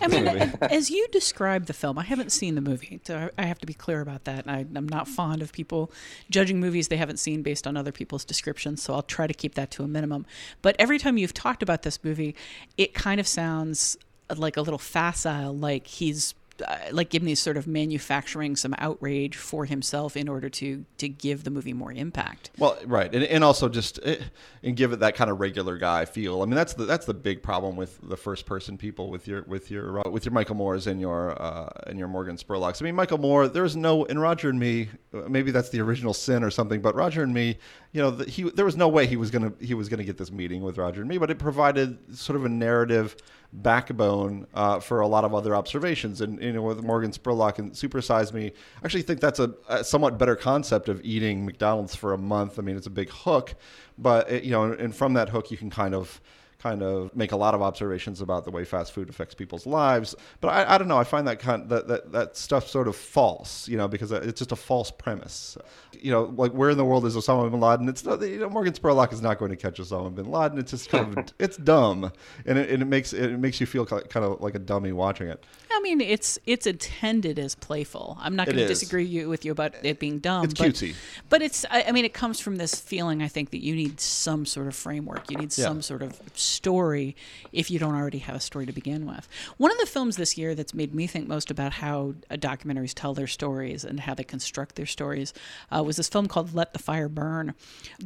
[0.00, 0.26] I mean,
[0.62, 3.74] as you describe the film, I haven't seen the movie, so I have to be
[3.74, 4.48] clear about that.
[4.48, 5.90] I, I'm not fond of people
[6.30, 9.56] judging movies they haven't seen based on other people's descriptions, so I'll try to keep
[9.56, 10.26] that to a minimum.
[10.62, 12.36] But every time you've talked about this movie,
[12.78, 13.98] it kind of sounds
[14.36, 19.64] like a little facile, like he's uh, like Gibney's sort of manufacturing some outrage for
[19.64, 22.50] himself in order to to give the movie more impact.
[22.58, 24.18] Well, right, and, and also just eh,
[24.62, 26.42] and give it that kind of regular guy feel.
[26.42, 29.42] I mean, that's the that's the big problem with the first person people with your
[29.42, 32.82] with your uh, with your Michael Moores and your uh, and your Morgan Spurlocks.
[32.82, 34.88] I mean, Michael Moore, there's no in Roger and Me.
[35.12, 37.58] Maybe that's the original sin or something, but Roger and Me,
[37.92, 40.18] you know, the, he there was no way he was gonna he was gonna get
[40.18, 43.16] this meeting with Roger and Me, but it provided sort of a narrative
[43.52, 46.20] backbone uh, for a lot of other observations.
[46.20, 49.84] And you know, with Morgan Spurlock and Supersize Me, I actually think that's a, a,
[49.84, 52.58] somewhat better concept of eating McDonald's for a month.
[52.58, 53.54] I mean, it's a big hook,
[53.98, 56.20] but it, you know, and from that hook, you can kind of
[56.60, 60.14] kind of make a lot of observations about the way fast food affects people's lives.
[60.40, 60.98] But I, I don't know.
[60.98, 64.12] I find that kind of, that, that that stuff sort of false, you know, because
[64.12, 65.56] it's just a false premise.
[65.92, 67.88] You know, like where in the world is Osama bin Laden?
[67.88, 70.58] It's not, you know, Morgan Spurlock is not going to catch Osama bin Laden.
[70.58, 72.12] It's just kind of it's dumb,
[72.44, 75.28] and it, and it makes it makes you feel kind of like a dummy watching
[75.28, 75.44] it.
[75.72, 78.18] I mean, it's it's intended as playful.
[78.20, 80.44] I'm not going to disagree with you about it being dumb.
[80.44, 80.94] It's but, cutesy,
[81.28, 81.64] but it's.
[81.70, 83.22] I, I, mean, it comes from this feeling.
[83.22, 85.30] I think that you need some sort of framework.
[85.30, 85.64] You need yeah.
[85.64, 86.20] some sort of
[86.50, 87.16] story
[87.52, 89.28] if you don't already have a story to begin with.
[89.56, 92.92] One of the films this year that's made me think most about how uh, documentaries
[92.94, 95.32] tell their stories and how they construct their stories
[95.70, 97.54] uh, was this film called Let the Fire Burn.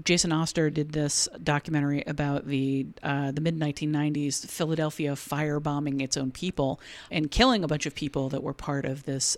[0.04, 6.30] Jason Osder did this documentary about the uh, the mid 1990s Philadelphia firebombing its own
[6.30, 6.80] people
[7.10, 9.36] and killing a bunch of people that were part of this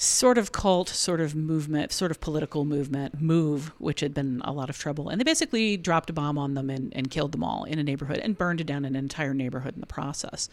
[0.00, 4.50] sort of cult, sort of movement, sort of political movement, move, which had been a
[4.50, 5.10] lot of trouble.
[5.10, 7.82] And they basically dropped a bomb on them and, and killed them all in a
[7.82, 10.48] neighborhood and burned down an entire neighborhood in the process.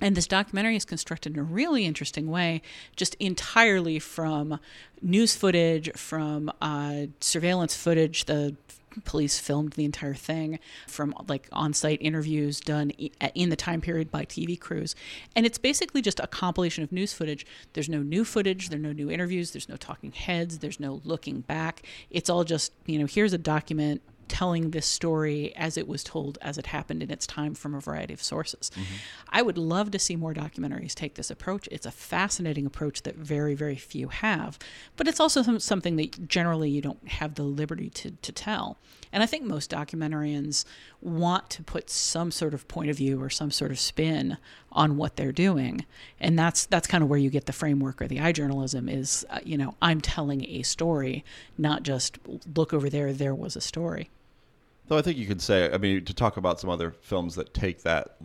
[0.00, 2.60] And this documentary is constructed in a really interesting way,
[2.96, 4.58] just entirely from
[5.00, 8.56] news footage, from uh, surveillance footage, the
[9.04, 12.90] police filmed the entire thing from like on-site interviews done
[13.34, 14.94] in the time period by TV crews.
[15.34, 17.46] And it's basically just a compilation of news footage.
[17.72, 21.40] There's no new footage there's no new interviews there's no talking heads there's no looking
[21.40, 21.82] back.
[22.10, 26.38] It's all just you know here's a document telling this story as it was told
[26.42, 28.70] as it happened in its time from a variety of sources.
[28.74, 28.94] Mm-hmm.
[29.30, 31.68] I would love to see more documentaries take this approach.
[31.70, 34.58] It's a fascinating approach that very, very few have,
[34.96, 38.78] but it's also some, something that generally you don't have the liberty to, to tell.
[39.12, 40.64] And I think most documentarians
[41.00, 44.36] want to put some sort of point of view or some sort of spin
[44.72, 45.84] on what they're doing.
[46.20, 49.24] And that's that's kind of where you get the framework or the eye journalism is,
[49.30, 51.24] uh, you know, I'm telling a story,
[51.56, 52.18] not just
[52.54, 54.10] look over there, there was a story.
[54.88, 57.52] Though I think you could say, I mean, to talk about some other films that
[57.54, 58.16] take that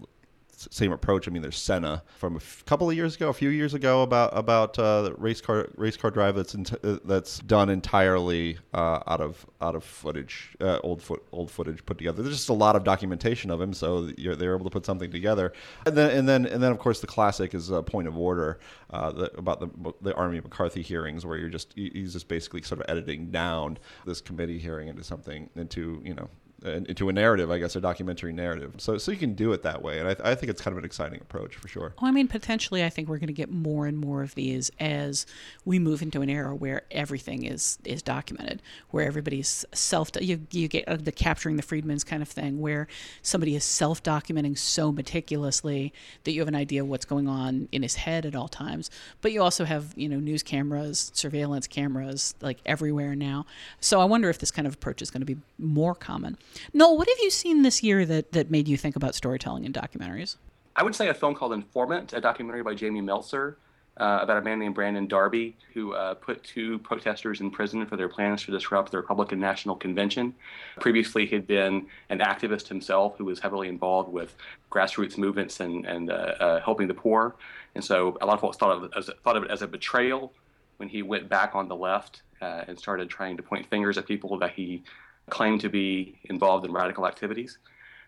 [0.71, 1.27] same approach.
[1.27, 4.01] I mean, there's Senna from a f- couple of years ago, a few years ago,
[4.01, 9.21] about about uh, race car race car drive that's uh, that's done entirely uh, out
[9.21, 12.21] of out of footage, uh, old foot old footage put together.
[12.21, 15.53] There's just a lot of documentation of him, so they're able to put something together.
[15.85, 18.59] And then and then and then of course the classic is Point of Order
[18.91, 22.81] uh, the, about the the Army McCarthy hearings, where you're just he's just basically sort
[22.81, 26.29] of editing down this committee hearing into something into you know
[26.63, 28.75] into a narrative, I guess, a documentary narrative.
[28.77, 30.77] So, so you can do it that way, and I, I think it's kind of
[30.77, 31.93] an exciting approach for sure.
[32.01, 34.71] Oh, I mean, potentially, I think we're going to get more and more of these
[34.79, 35.25] as
[35.65, 40.67] we move into an era where everything is is documented, where everybody's self you you
[40.67, 42.87] get uh, the capturing the Friedmans kind of thing, where
[43.21, 47.67] somebody is self documenting so meticulously that you have an idea of what's going on
[47.71, 48.89] in his head at all times.
[49.21, 53.45] But you also have you know news cameras, surveillance cameras, like everywhere now.
[53.81, 56.37] So I wonder if this kind of approach is going to be more common.
[56.73, 59.73] Noel, what have you seen this year that, that made you think about storytelling in
[59.73, 60.37] documentaries?
[60.75, 63.57] I would say a film called Informant, a documentary by Jamie Meltzer
[63.97, 67.95] uh, about a man named Brandon Darby who uh, put two protesters in prison for
[67.95, 70.33] their plans to disrupt the Republican National Convention.
[70.79, 74.35] Previously, he'd been an activist himself who was heavily involved with
[74.71, 77.35] grassroots movements and, and uh, uh helping the poor.
[77.75, 80.33] And so a lot of folks thought of, as, thought of it as a betrayal
[80.77, 84.07] when he went back on the left uh, and started trying to point fingers at
[84.07, 84.83] people that he
[85.29, 87.57] claim to be involved in radical activities.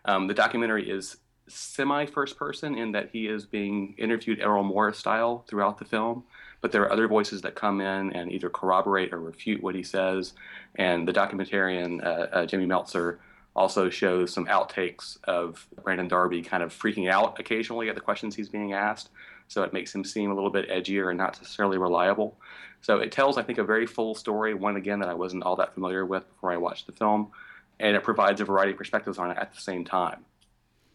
[0.04, 1.16] Um, the documentary is
[1.48, 6.24] semi first person in that he is being interviewed Errol Morris style throughout the film,
[6.60, 9.82] but there are other voices that come in and either corroborate or refute what he
[9.82, 10.34] says.
[10.76, 13.20] And the documentarian, uh, uh, Jamie Meltzer,
[13.54, 18.36] also shows some outtakes of Brandon Darby kind of freaking out occasionally at the questions
[18.36, 19.08] he's being asked.
[19.48, 22.36] So it makes him seem a little bit edgier and not necessarily reliable.
[22.80, 25.56] So it tells, I think, a very full story, one again that I wasn't all
[25.56, 27.32] that familiar with before I watched the film,
[27.80, 30.24] and it provides a variety of perspectives on it at the same time.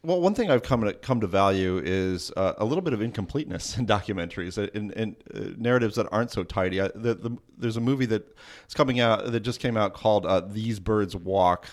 [0.04, 3.02] Well, one thing I've come to come to value is uh, a little bit of
[3.02, 6.82] incompleteness in documentaries, in, in uh, narratives that aren't so tidy.
[6.82, 10.42] I, the, the, there's a movie that's coming out that just came out called uh,
[10.42, 11.68] "These Birds Walk."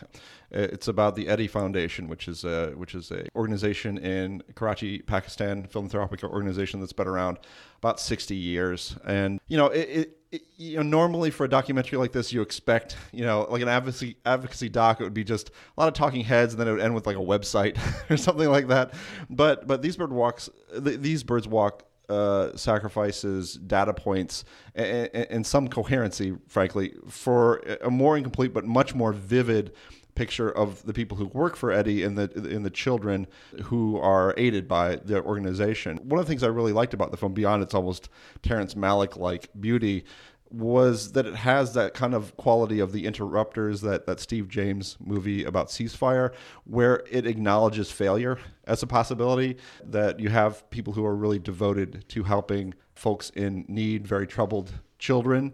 [0.54, 4.98] Uh, it's about the Edhi Foundation, which is a which is a organization in Karachi,
[5.00, 7.38] Pakistan, philanthropic organization that's been around
[7.78, 10.17] about 60 years, and you know it
[10.56, 14.16] you know, normally for a documentary like this, you expect, you know, like an advocacy
[14.26, 16.80] advocacy doc, it would be just a lot of talking heads, and then it would
[16.80, 17.78] end with like a website
[18.10, 18.92] or something like that.
[19.30, 25.68] But but these bird walks, these birds walk uh, sacrifices data points and, and, some
[25.68, 29.72] coherency, frankly, for a more incomplete but much more vivid
[30.18, 33.28] picture of the people who work for Edhi and the in the children
[33.64, 35.98] who are aided by the organization.
[35.98, 38.08] One of the things I really liked about the film, beyond its almost
[38.42, 40.04] Terrence Malick like beauty,
[40.50, 44.96] was that it has that kind of quality of the interrupters that that Steve James
[44.98, 46.32] movie about ceasefire
[46.64, 52.04] where it acknowledges failure as a possibility that you have people who are really devoted
[52.08, 55.52] to helping folks in need very troubled children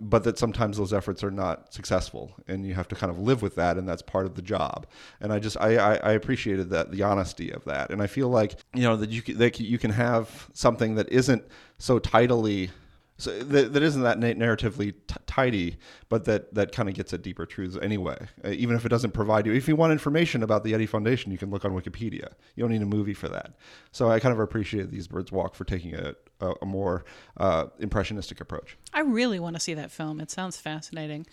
[0.00, 3.42] but that sometimes those efforts are not successful and you have to kind of live
[3.42, 4.86] with that and that's part of the job
[5.20, 8.28] and i just i i, I appreciated that the honesty of that and i feel
[8.28, 11.44] like you know that you can, that you can have something that isn't
[11.78, 12.70] so tidily
[13.16, 15.76] So that, that isn't that narratively t- tidy,
[16.08, 18.18] but that, that kind of gets at deeper truths anyway.
[18.44, 21.30] Uh, even if it doesn't provide you, if you want information about the Getty Foundation,
[21.30, 22.32] you can look on Wikipedia.
[22.56, 23.54] You don't need a movie for that.
[23.92, 27.04] So I kind of appreciate these birds walk for taking a, a, a more
[27.36, 28.76] uh, impressionistic approach.
[28.92, 30.20] I really want to see that film.
[30.20, 31.26] It sounds fascinating.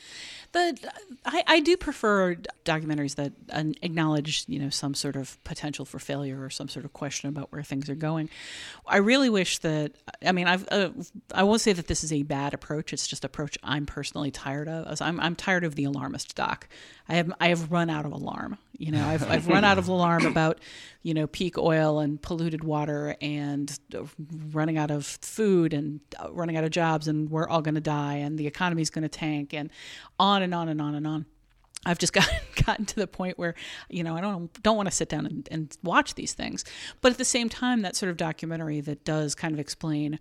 [0.51, 0.77] The
[1.25, 3.33] I, I do prefer documentaries that
[3.83, 7.51] acknowledge you know some sort of potential for failure or some sort of question about
[7.51, 8.29] where things are going.
[8.87, 9.93] I really wish that
[10.25, 10.89] I mean I've uh,
[11.33, 12.93] I won't say that this is a bad approach.
[12.93, 14.99] It's just approach I'm personally tired of.
[15.01, 16.67] I'm I'm tired of the alarmist doc.
[17.07, 18.57] I have I have run out of alarm.
[18.77, 20.59] You know I've I've run out of alarm about
[21.03, 23.77] you know peak oil and polluted water and
[24.51, 28.15] running out of food and running out of jobs and we're all going to die
[28.15, 29.69] and the economy's going to tank and
[30.19, 31.25] on and on and on and on.
[31.85, 32.35] I've just gotten
[32.65, 33.55] gotten to the point where
[33.89, 36.63] you know I don't don't want to sit down and, and watch these things,
[37.01, 40.19] but at the same time, that sort of documentary that does kind of explain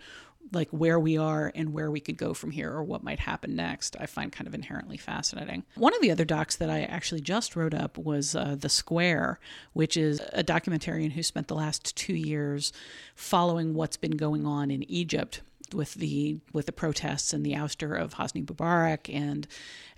[0.52, 3.54] like where we are and where we could go from here or what might happen
[3.54, 5.64] next i find kind of inherently fascinating.
[5.74, 9.38] One of the other docs that i actually just wrote up was uh, the square
[9.72, 12.72] which is a documentarian who spent the last two years
[13.14, 15.42] following what's been going on in egypt
[15.74, 19.46] with the with the protests and the ouster of Hosni Mubarak and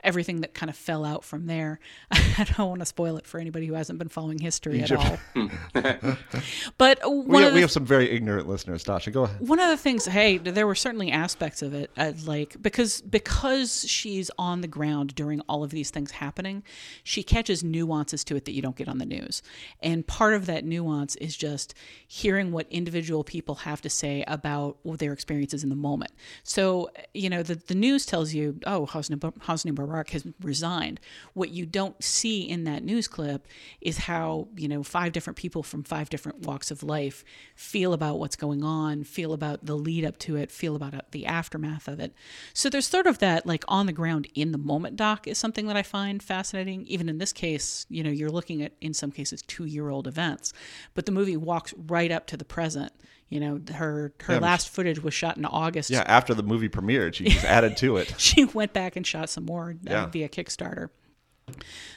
[0.03, 1.79] everything that kind of fell out from there.
[2.11, 5.03] I don't want to spoil it for anybody who hasn't been following history Egypt.
[5.03, 5.51] at all.
[6.79, 8.85] but we, have, we have some very ignorant listeners.
[8.85, 9.41] Tasha, go ahead.
[9.41, 13.89] One of the things, hey, there were certainly aspects of it, uh, like because because
[13.89, 16.63] she's on the ground during all of these things happening,
[17.05, 19.43] she catches nuances to it that you don't get on the news,
[19.81, 21.75] and part of that nuance is just
[22.07, 26.13] hearing what individual people have to say about their experiences in the moment.
[26.43, 31.01] So you know, the the news tells you, oh, Hosni, Hosni Mubarak has resigned.
[31.35, 33.47] What you don't see in that news clip
[33.81, 37.25] is how, you know, five different people from five different walks of life
[37.55, 41.01] feel about what's going on, feel about the lead up to it, feel about uh,
[41.11, 42.15] the aftermath of it.
[42.55, 45.67] So there's sort of that like on the ground in the moment doc is something
[45.67, 46.87] that I find fascinating.
[46.87, 50.53] Even in this case, you know, you're looking at in some cases 2-year-old events,
[50.95, 52.93] but the movie walks right up to the present
[53.33, 55.91] you know her her yeah, last she, footage was shot in august.
[55.91, 58.15] Yeah after the movie premiered she just added to it.
[58.23, 60.07] She went back and shot some more uh, yeah.
[60.07, 60.91] via kickstarter.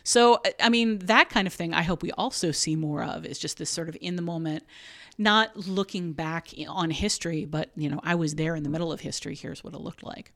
[0.03, 3.39] So i mean that kind of thing i hope we also see more of is
[3.39, 4.63] just this sort of in the moment
[5.17, 9.01] not looking back on history but you know i was there in the middle of
[9.01, 10.33] history here's what it looked like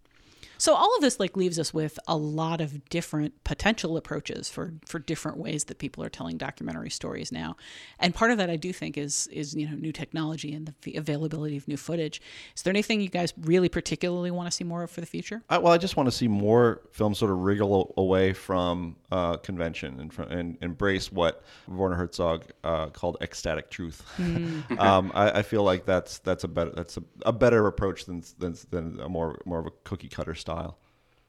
[0.59, 4.73] so all of this like leaves us with a lot of different potential approaches for
[4.85, 7.55] for different ways that people are telling documentary stories now.
[7.97, 10.95] And part of that I do think is is you know new technology and the
[10.97, 12.21] availability of new footage.
[12.55, 15.41] Is there anything you guys really particularly want to see more of for the future?
[15.49, 19.37] I, well, I just want to see more films sort of wriggle away from uh,
[19.37, 24.05] convention and, from, and, embrace what Werner Herzog uh, called ecstatic truth.
[24.17, 24.79] Mm.
[24.79, 28.23] um, I, I, feel like that's that's a better that's a, a better approach than,
[28.37, 30.77] than than a more more of a cookie cutter style style.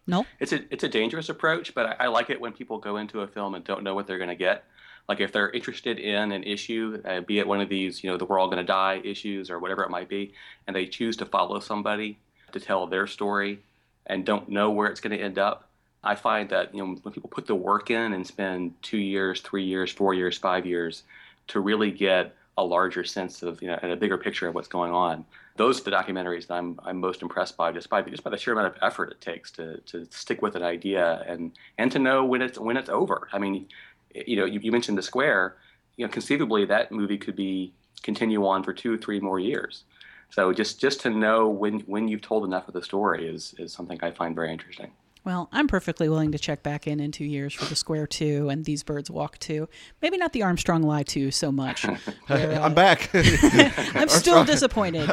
[0.06, 2.96] No, it's a it's a dangerous approach, but I, I like it when people go
[2.96, 4.64] into a film and don't know what they're going to get.
[5.08, 8.16] Like if they're interested in an issue, uh, be it one of these, you know,
[8.16, 10.32] the we're all going to die issues or whatever it might be,
[10.66, 12.18] and they choose to follow somebody
[12.52, 13.60] to tell their story
[14.06, 15.68] and don't know where it's going to end up.
[16.02, 19.40] I find that you know when people put the work in and spend two years,
[19.42, 21.02] three years, four years, five years
[21.48, 24.68] to really get a larger sense of you know and a bigger picture of what's
[24.68, 25.24] going on.
[25.60, 28.38] Those are the documentaries that I'm I'm most impressed by, just by just by the
[28.38, 31.98] sheer amount of effort it takes to to stick with an idea and and to
[31.98, 33.28] know when it's when it's over.
[33.30, 33.66] I mean,
[34.14, 35.56] you know, you, you mentioned the square.
[35.98, 39.84] You know, conceivably that movie could be continue on for two, three more years.
[40.30, 43.70] So just just to know when when you've told enough of the story is is
[43.70, 44.90] something I find very interesting.
[45.24, 48.48] Well, I'm perfectly willing to check back in in two years for the Square 2
[48.48, 49.68] and These Birds Walk 2.
[50.00, 51.84] Maybe not the Armstrong Lie 2 so much.
[52.26, 53.10] Where, uh, I'm back.
[53.14, 55.10] I'm still disappointed.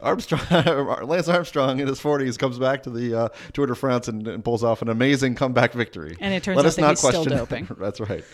[0.00, 0.40] Armstrong,
[1.06, 4.44] Lance Armstrong in his 40s comes back to the uh, Tour de France and, and,
[4.44, 6.16] pulls off an amazing comeback victory.
[6.20, 7.22] And it turns Let out that he's question.
[7.24, 7.68] still doping.
[7.78, 8.24] That's right.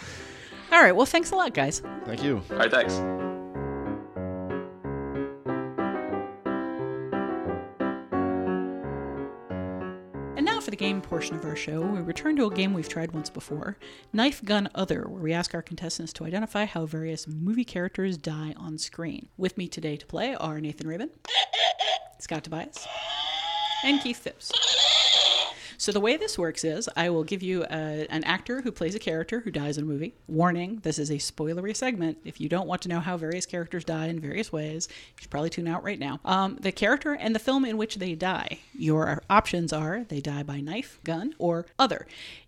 [0.71, 0.95] All right.
[0.95, 1.83] Well, thanks a lot, guys.
[2.05, 2.43] Thank you.
[2.51, 2.71] All right.
[2.71, 2.95] Thanks.
[10.75, 13.79] The game portion of our show, we return to a game we've tried once before
[14.13, 18.55] Knife Gun Other, where we ask our contestants to identify how various movie characters die
[18.57, 19.29] on screen.
[19.37, 21.11] With me today to play are Nathan Rabin,
[22.19, 22.89] Scott Tobias,
[23.85, 24.51] and Keith Phipps.
[25.85, 28.95] So the way this works is I will give you a, an actor who plays
[28.95, 30.15] a character who dies in a movie.
[30.27, 32.17] Warning, this is a spoilery segment.
[32.25, 35.31] If you don't want to know how various characters die in various ways, you should
[35.31, 36.21] probably tune out right now.
[36.25, 38.61] Um, the character and the film in which they die.
[38.73, 42.07] Your options are they die by knife, gun, or other.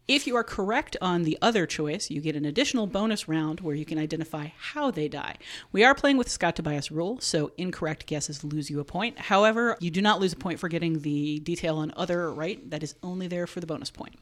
[0.08, 3.74] If you are correct on the other choice, you get an additional bonus round where
[3.74, 5.34] you can identify how they die.
[5.72, 9.18] We are playing with the Scott Tobias rule, so incorrect guesses lose you a point.
[9.18, 12.70] However, you do not lose a point for getting the detail on other right.
[12.70, 14.14] That is only there for the bonus point.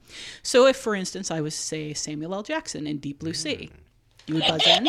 [0.42, 2.42] So if, for instance, I was, say, Samuel L.
[2.42, 3.68] Jackson in Deep Blue Sea,
[4.26, 4.88] you would buzz in,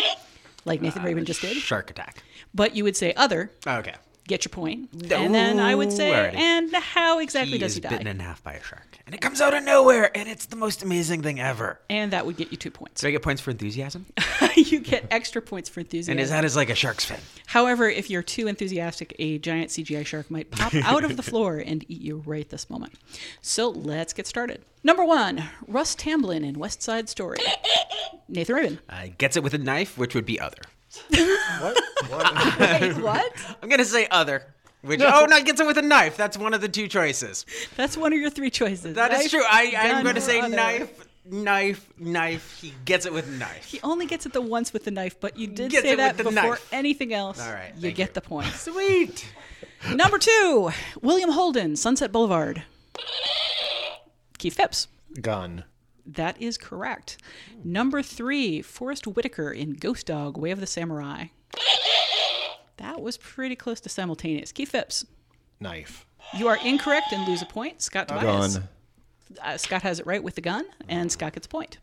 [0.64, 2.24] like Nathan Rabin just did, Shark attack.
[2.54, 3.96] but you would say other, Okay.
[4.28, 6.36] Get your point, and then I would say, Alrighty.
[6.36, 7.90] and how exactly he does is he die?
[7.90, 10.56] bitten in half by a shark, and it comes out of nowhere, and it's the
[10.56, 11.80] most amazing thing ever.
[11.92, 13.02] and that would get you two points.
[13.02, 14.08] Do I get points for enthusiasm?
[14.56, 16.14] you get extra points for enthusiasm.
[16.14, 17.20] and is that as like a shark's fin?
[17.46, 21.58] However, if you're too enthusiastic, a giant CGI shark might pop out of the floor
[21.58, 22.94] and eat you right this moment.
[23.42, 24.64] So let's get started.
[24.84, 27.38] Number one, Russ Tamblyn in West Side Story.
[28.28, 28.80] Nathan Rabin.
[28.90, 30.58] Uh, gets it with a knife, which would be other.
[31.12, 33.32] Wait, what?
[33.62, 34.54] I'm gonna say other.
[34.82, 36.16] Which oh no, he gets it with a knife.
[36.16, 37.46] That's one of the two choices.
[37.76, 38.94] That's one of your three choices.
[38.96, 39.42] That is Knife, true.
[39.44, 40.56] I I'm going to say other.
[40.56, 42.60] knife, knife, knife.
[42.62, 43.66] He gets it with knife.
[43.66, 46.32] He only gets it the once with the knife, but you did say that before
[46.34, 46.70] knife.
[46.72, 47.42] anything else.
[47.42, 48.14] All right, you get you.
[48.14, 48.46] the point.
[48.54, 49.28] Sweet.
[49.92, 50.70] Number two,
[51.02, 52.62] William Holden, Sunset Boulevard.
[54.38, 54.88] Keith Phipps.
[55.20, 55.64] Gun.
[56.06, 57.18] That is correct.
[57.64, 61.26] Number three, Forest Whitaker in Ghost Dog, Way of the Samurai.
[62.78, 64.52] That was pretty close to simultaneous.
[64.52, 65.06] Keith Phipps,
[65.60, 66.06] Knife.
[66.38, 67.82] you are incorrect and lose a point.
[67.82, 68.58] Scott Tobias.
[68.58, 68.70] Gun.
[69.42, 71.78] Uh, Scott has it right with the gun, and Scott gets a point.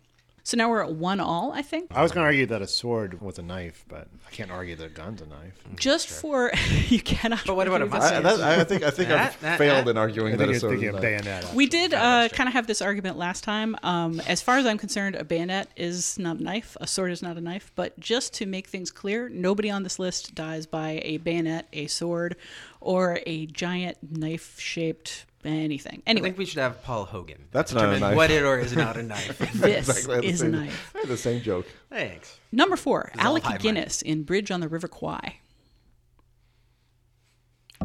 [0.45, 1.93] So now we're at one all, I think.
[1.95, 4.74] I was going to argue that a sword was a knife, but I can't argue
[4.74, 5.55] that a gun's a knife.
[5.76, 6.51] Just for
[6.88, 7.43] you cannot.
[7.47, 7.97] But what about a argue.
[7.99, 10.38] I, that, I think I think That- I've that- failed that- in arguing I that
[10.38, 11.55] think a you're sword thinking is of not- bayonet.
[11.55, 13.76] We did uh, kind of have this argument last time.
[13.84, 16.76] Um, as far as I'm concerned, a bayonet is not a knife.
[16.80, 17.70] A sword is not a knife.
[17.76, 21.86] But just to make things clear, nobody on this list dies by a bayonet, a
[21.86, 22.34] sword,
[22.80, 26.03] or a giant knife-shaped anything.
[26.07, 27.47] Anyway, I think we should have Paul Hogan.
[27.51, 28.16] That's not a determine knife.
[28.16, 29.38] What it or is not a knife.
[29.55, 30.93] this Exactly the is a knife.
[30.95, 31.66] I had the same joke.
[31.90, 32.38] Thanks.
[32.51, 35.36] Number four, Alec high Guinness in Bridge on the River Kwai.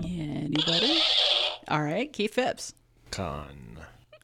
[0.04, 1.00] Anybody?
[1.68, 2.74] All right, Keith Phipps.
[3.12, 3.68] Gun.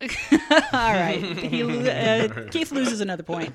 [0.73, 1.21] All right.
[1.21, 3.53] He, uh, Keith loses another point.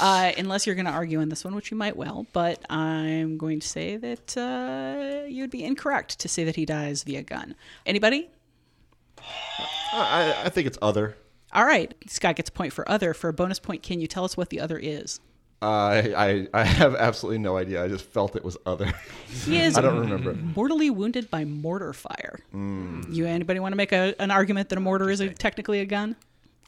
[0.00, 2.26] Uh, unless you're going to argue on this one, which you might well.
[2.32, 7.02] But I'm going to say that uh, you'd be incorrect to say that he dies
[7.02, 7.54] via gun.
[7.84, 8.30] Anybody?
[9.92, 11.16] I, I think it's other.
[11.52, 11.94] All right.
[12.06, 13.14] Scott gets a point for other.
[13.14, 15.20] For a bonus point, can you tell us what the other is?
[15.62, 16.12] I,
[16.52, 17.82] I I have absolutely no idea.
[17.82, 18.92] I just felt it was other.
[19.46, 20.34] He is I don't remember.
[20.34, 22.40] mortally wounded by mortar fire.
[22.50, 23.00] Hmm.
[23.08, 25.86] You anybody want to make a, an argument that a mortar is a, technically a
[25.86, 26.14] gun?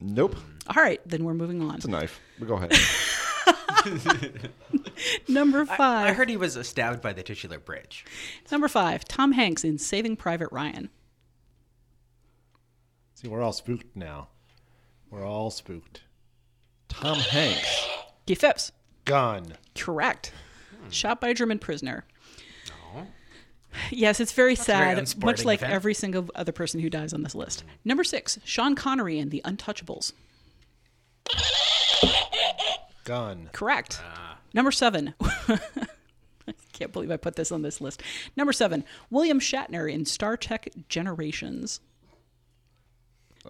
[0.01, 0.37] Nope.
[0.75, 1.75] All right, then we're moving on.
[1.77, 2.19] It's a knife.
[2.39, 2.73] But go ahead.
[5.29, 6.07] Number I, five.
[6.07, 8.05] I heard he was stabbed by the titular bridge.
[8.51, 9.05] Number five.
[9.05, 10.89] Tom Hanks in Saving Private Ryan.
[13.21, 14.29] See, we're all spooked now.
[15.11, 16.03] We're all spooked.
[16.89, 17.89] Tom Hanks.
[18.27, 18.71] Keith Phipps.
[19.07, 19.55] Gun.
[19.75, 20.31] Correct.
[20.91, 22.05] Shot by a German prisoner.
[22.95, 23.09] No.
[23.91, 25.75] Yes, it's very very sad, much like of him.
[25.75, 27.65] every single other person who dies on this list.
[27.85, 30.13] Number six, Sean Connery in The Untouchables.
[33.03, 33.51] Gun.
[33.53, 34.01] Correct.
[34.55, 35.15] Number seven.
[35.21, 38.01] I can't believe I put this on this list.
[38.37, 41.81] Number seven, William Shatner in Star Trek Generations.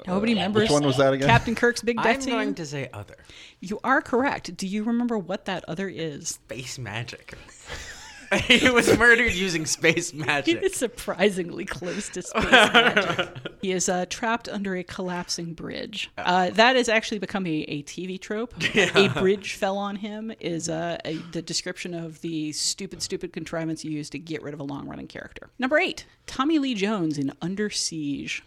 [0.07, 1.29] Nobody remembers Uh, which one was that again?
[1.29, 2.33] Captain Kirk's big death I'm scene.
[2.35, 3.17] going to say other.
[3.61, 4.57] You are correct.
[4.57, 6.29] Do you remember what that other is?
[6.29, 7.35] Space magic.
[8.43, 10.63] he was murdered using space He magic.
[10.63, 13.29] is surprisingly close to space magic.
[13.63, 16.11] He is uh, trapped under a collapsing bridge.
[16.17, 18.55] Uh, that has actually become a, a TV trope.
[18.75, 23.85] A bridge fell on him is uh, a, the description of the stupid, stupid contrivance
[23.85, 25.51] you use to get rid of a long running character.
[25.59, 28.45] Number eight, Tommy Lee Jones in Under Siege.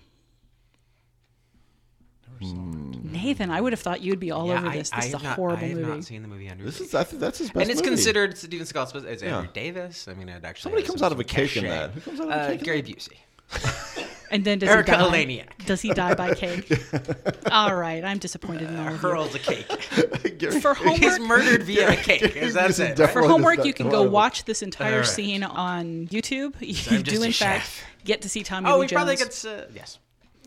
[2.41, 4.91] Nathan, I would have thought you'd be all Yeah, over I- this.
[4.93, 5.89] I This is a have not- horrible I have movie.
[5.91, 7.61] not seen the movie Under This is I think that's his best.
[7.61, 7.89] and it's movie.
[7.95, 8.91] considered Steven Scott's.
[8.93, 10.07] best- It's Andrew Davis.
[10.07, 11.91] I mean, it actually Somebody comes out of a cake in that.
[11.91, 12.97] Who comes out of a Uh, cake in Gary that?
[12.97, 13.17] Busey.
[14.31, 15.09] And then does Erika he die?
[15.25, 15.65] Eleniak.
[15.65, 16.71] Does he die by cake?
[17.51, 18.99] all right, I'm disappointed in all of.
[19.01, 19.69] Hurls a cake.
[20.61, 22.37] For homework, He's homework, murdered via a cake.
[22.37, 22.97] Is that it?
[23.09, 25.05] for homework, you can go one watch this entire Alright.
[25.09, 26.53] scene on YouTube.
[26.61, 27.83] You I'm do, in fact, chef.
[28.05, 29.43] get to see Tommy Oh, Lee he probably Jones.
[29.43, 29.45] gets.
[29.45, 29.99] Uh, yes.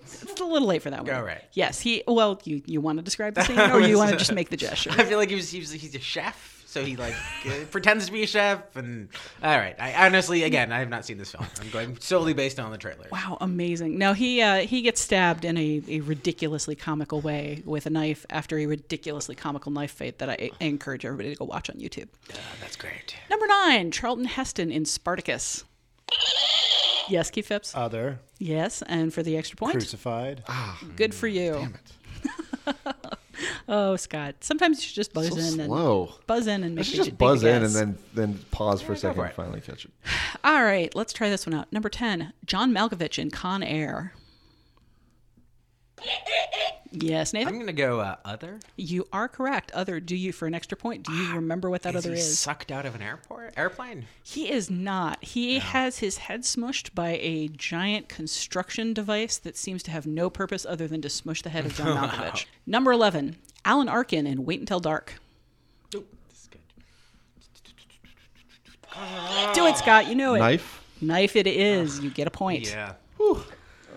[0.04, 1.14] It's a little late for that one.
[1.14, 1.42] Alright.
[1.52, 2.02] Yes, he.
[2.06, 4.56] Well, you you want to describe the scene, or you want to just make the
[4.56, 4.90] gesture?
[4.92, 7.14] I feel like he was, he was he's a chef, so he like
[7.46, 8.76] uh, pretends to be a chef.
[8.76, 9.08] And
[9.42, 11.46] all right, I honestly, again, I have not seen this film.
[11.60, 13.06] I'm going solely based on the trailer.
[13.10, 13.98] Wow, amazing!
[13.98, 18.26] Now he uh, he gets stabbed in a, a ridiculously comical way with a knife
[18.30, 21.76] after a ridiculously comical knife fight that I, I encourage everybody to go watch on
[21.76, 22.08] YouTube.
[22.30, 23.16] Uh, that's great.
[23.30, 25.64] Number nine, Charlton Heston in Spartacus.
[27.08, 27.74] Yes, Keith Phipps.
[27.74, 28.18] Other.
[28.38, 30.42] yes, and for the extra point, Crucified.
[30.48, 31.52] Ah, good for you.
[31.52, 32.74] Damn it.
[33.68, 34.36] Oh, Scott.
[34.40, 36.14] Sometimes you should just buzz So in and slow.
[36.26, 38.92] buzz in and I should a- just make buzz in and then then pause for
[38.92, 39.90] a second for and finally catch it.
[40.44, 41.72] All right, let's try this one out.
[41.72, 44.12] Number 10, John Malkovich in Con Air.
[46.96, 47.52] Yes, Nathan.
[47.52, 48.60] I'm gonna go uh, other.
[48.76, 49.72] you are correct.
[49.72, 51.02] Other, do you for an extra point?
[51.04, 52.38] Do you remember what that Is other he is?
[52.38, 54.06] sucked out of an airport airplane?
[54.22, 55.22] He is not.
[55.24, 60.30] He has his head smushed by a giant construction device that seems to have no
[60.30, 62.46] purpose other than to smush the head of John Malkovich.
[62.66, 65.14] Number 11, Alan Arkin in Wait Until Dark.
[65.96, 66.60] Ooh, this is good.
[69.54, 70.06] Do it, Scott.
[70.06, 70.38] You know it.
[70.38, 70.80] Knife.
[71.00, 71.98] Knife it is.
[72.00, 72.68] You get a point.
[72.70, 72.92] Yeah.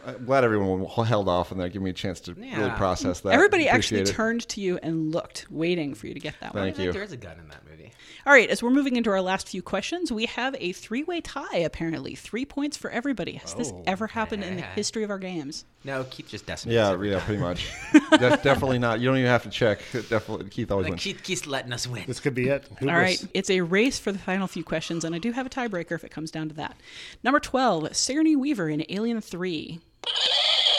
[0.07, 3.33] I'm glad everyone held off and that gave me a chance to really process that.
[3.33, 4.07] Everybody actually it.
[4.07, 6.63] turned to you and looked, waiting for you to get that one.
[6.63, 6.93] Thank I you.
[6.93, 7.91] There is a gun in that movie.
[8.25, 11.21] All right, as we're moving into our last few questions, we have a three way
[11.21, 12.13] tie, apparently.
[12.15, 13.33] Three points for everybody.
[13.33, 15.65] Has this Oh, ever happened in the history of our games?
[15.83, 16.75] No, Keith just decimates.
[16.75, 17.25] Yeah, every yeah, time.
[17.25, 17.69] pretty much.
[18.11, 18.99] De- definitely not.
[18.99, 19.79] You don't even have to check.
[20.09, 21.03] Definitely, Keith always Like wins.
[21.03, 22.03] Keith keeps letting us win.
[22.05, 22.65] This could be it.
[22.81, 25.49] All right, it's a race for the final few questions, and I do have a
[25.49, 26.75] tiebreaker if it comes down to that.
[27.23, 29.79] Number 12, Sigourney Weaver in Alien 3.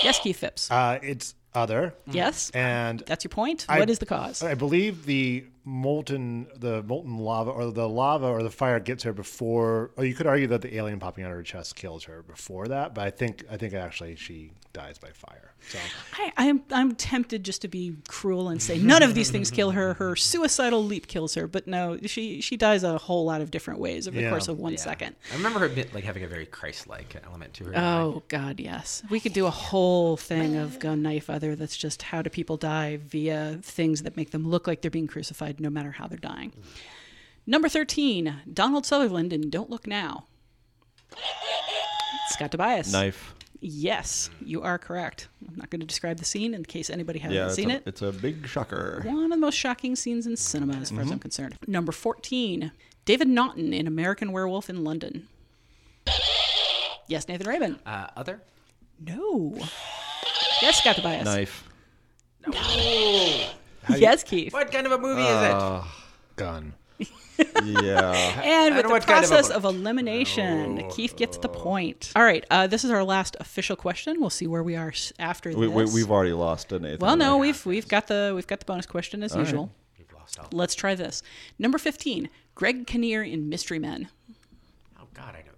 [0.03, 0.71] Yes, Keith Phipps.
[0.71, 1.95] Uh, it's other.
[2.07, 2.51] yes?
[2.51, 3.67] And That's your point?
[3.69, 4.43] I- what is the cause?
[4.43, 9.13] I believe the molten, the molten lava, or the lava or the fire gets her
[9.13, 9.91] before.
[9.97, 12.69] Or you could argue that the alien popping out of her chest kills her before
[12.69, 15.53] that, but I think I think actually she dies by fire.
[15.69, 15.79] So
[16.15, 19.71] I, I'm I'm tempted just to be cruel and say none of these things kill
[19.73, 19.95] her.
[19.95, 23.81] Her suicidal leap kills her, but no, she she dies a whole lot of different
[23.81, 24.79] ways over the course of one Yeah.
[24.79, 25.17] second.
[25.33, 27.73] I remember her bit, like having a very Christ-like element to her.
[27.77, 29.03] Oh God, yes.
[29.11, 32.57] We could do a whole thing of gun knife other that's just how do people
[32.57, 36.19] die via things that make them look like they're being crucified, no matter how they're
[36.19, 36.53] dying.
[37.47, 40.27] Number thirteen, Donald Sutherland in Don't Look Now.
[42.29, 42.93] Scott Tobias.
[42.93, 43.35] Knife.
[43.61, 45.29] Yes, you are correct.
[45.49, 47.83] I'm not going to describe the scene in case anybody hasn't Yeah, seen a, it.
[47.87, 49.03] it's a big shocker.
[49.05, 51.07] One of the most shocking scenes in cinema, as far Mm-hmm.
[51.09, 51.57] as I'm concerned.
[51.67, 52.71] Number 14,
[53.05, 55.27] David Naughton in American Werewolf in London.
[57.09, 57.79] Yes, Nathan Rabin.
[57.85, 58.41] Uh, other?
[59.05, 59.57] No.
[60.63, 61.25] Yes, Scott Tobias.
[61.25, 61.65] Knife.
[62.47, 62.53] No.
[63.97, 64.53] Yes, Keith.
[64.53, 65.91] What kind of a movie Uh, is it?
[66.37, 66.75] gun.
[67.65, 68.43] Yeah.
[68.45, 72.13] And with the what kind of a process of elimination, Keith gets the point.
[72.17, 74.21] All right, uh, this is our last official question.
[74.21, 75.95] We'll see where we are after we, we, this.
[75.95, 76.99] we've already lost, uh, Nathan.
[77.01, 79.65] well, no, we've we've got the we've got the bonus question as usual.
[79.97, 80.11] is it?
[80.11, 80.49] We've lost all.
[80.53, 81.23] Let's try this.
[81.59, 84.09] Number 15, Greg Kinnear in Mystery Men.
[85.01, 85.53] Oh God, I know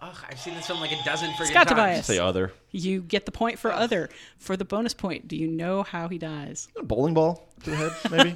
[0.00, 1.70] Ugh, I've seen this film like a dozen freaking Scott times.
[1.70, 2.06] Tobias.
[2.06, 2.52] Say other.
[2.70, 4.10] You get the point for other.
[4.38, 6.68] For the bonus point, do you know how he dies?
[6.78, 8.34] A bowling ball to the head, maybe?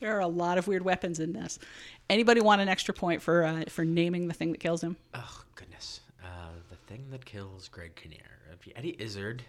[0.00, 1.58] There are a lot of weird weapons in this.
[2.10, 4.96] Anybody want an extra point for uh, for naming the thing that kills him?
[5.14, 9.44] Oh goodness, uh, the thing that kills Greg Kinnear, Eddie Izzard,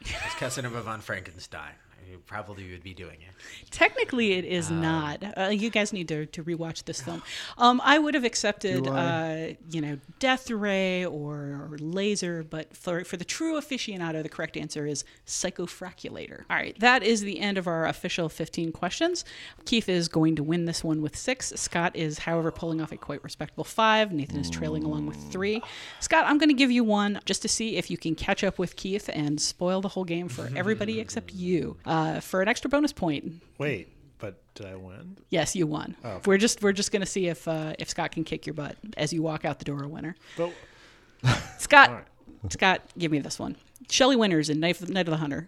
[0.00, 1.74] is cousin of von Frankenstein.
[2.08, 3.70] You probably would be doing it.
[3.70, 5.22] Technically, it is not.
[5.36, 7.22] Uh, you guys need to, to rewatch this film.
[7.58, 13.04] Um, I would have accepted, uh, you know, Death Ray or, or Laser, but for,
[13.04, 16.44] for the true aficionado, the correct answer is Psychofrakulator.
[16.48, 19.24] All right, that is the end of our official 15 questions.
[19.64, 21.52] Keith is going to win this one with six.
[21.56, 24.12] Scott is, however, pulling off a quite respectable five.
[24.12, 25.62] Nathan is trailing along with three.
[26.00, 28.58] Scott, I'm going to give you one just to see if you can catch up
[28.58, 31.76] with Keith and spoil the whole game for everybody except you.
[31.86, 35.16] Uh, for an extra bonus point, Wait, but did I win?
[35.30, 35.94] Yes, you won.
[36.26, 39.12] We're just we're just gonna see if uh, if Scott can kick your butt as
[39.12, 40.16] you walk out the door a winner.
[40.36, 40.52] But
[41.58, 42.06] Scott,
[42.50, 43.56] Scott, give me this one.
[43.88, 45.46] Shelley Winters in Night of, Night of the Hunter.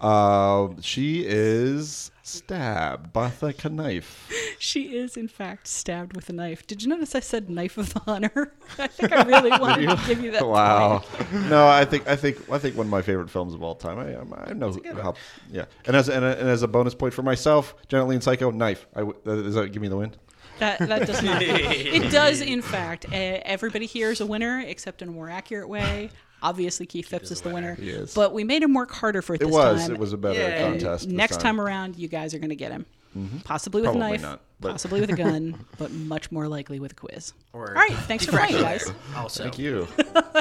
[0.00, 4.28] uh, she is stabbed by like a knife.
[4.64, 6.64] She is in fact stabbed with a knife.
[6.68, 8.54] Did you notice I said knife of the hunter?
[8.78, 10.46] I think I really wanted to give you that.
[10.46, 10.98] Wow.
[11.00, 11.50] point.
[11.50, 13.98] no, I think I think I think one of my favorite films of all time.
[13.98, 15.14] I I'm- I know how.
[15.50, 18.52] Yeah, and as and, and as a bonus point for myself, Janet Leigh and Psycho
[18.52, 18.86] knife.
[18.94, 20.14] I w- uh, does that give me the win?
[20.60, 21.42] That that does not.
[21.44, 23.06] it does in fact.
[23.06, 26.08] Uh, everybody here is a winner, except in a more accurate way.
[26.40, 27.74] Obviously, Keith Phipps is the winner.
[27.74, 28.14] He is.
[28.14, 29.80] But we made him work harder for it It this was.
[29.82, 29.92] time.
[29.94, 30.62] It was a better Yeah.
[30.70, 31.06] contest.
[31.06, 32.86] this Next time around, you guys are going to get him.
[33.16, 33.38] Mm-hmm.
[33.38, 36.80] Possibly with Probably a knife, not, but- possibly with a gun, but much more likely
[36.80, 37.32] with a quiz.
[37.52, 38.90] Or All right, thanks for playing, guys.
[39.16, 39.86] Also, Thank you.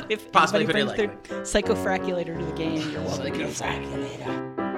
[0.09, 4.70] If Possibly anybody pretty brings their psychofrakulator to the game, you're welcome.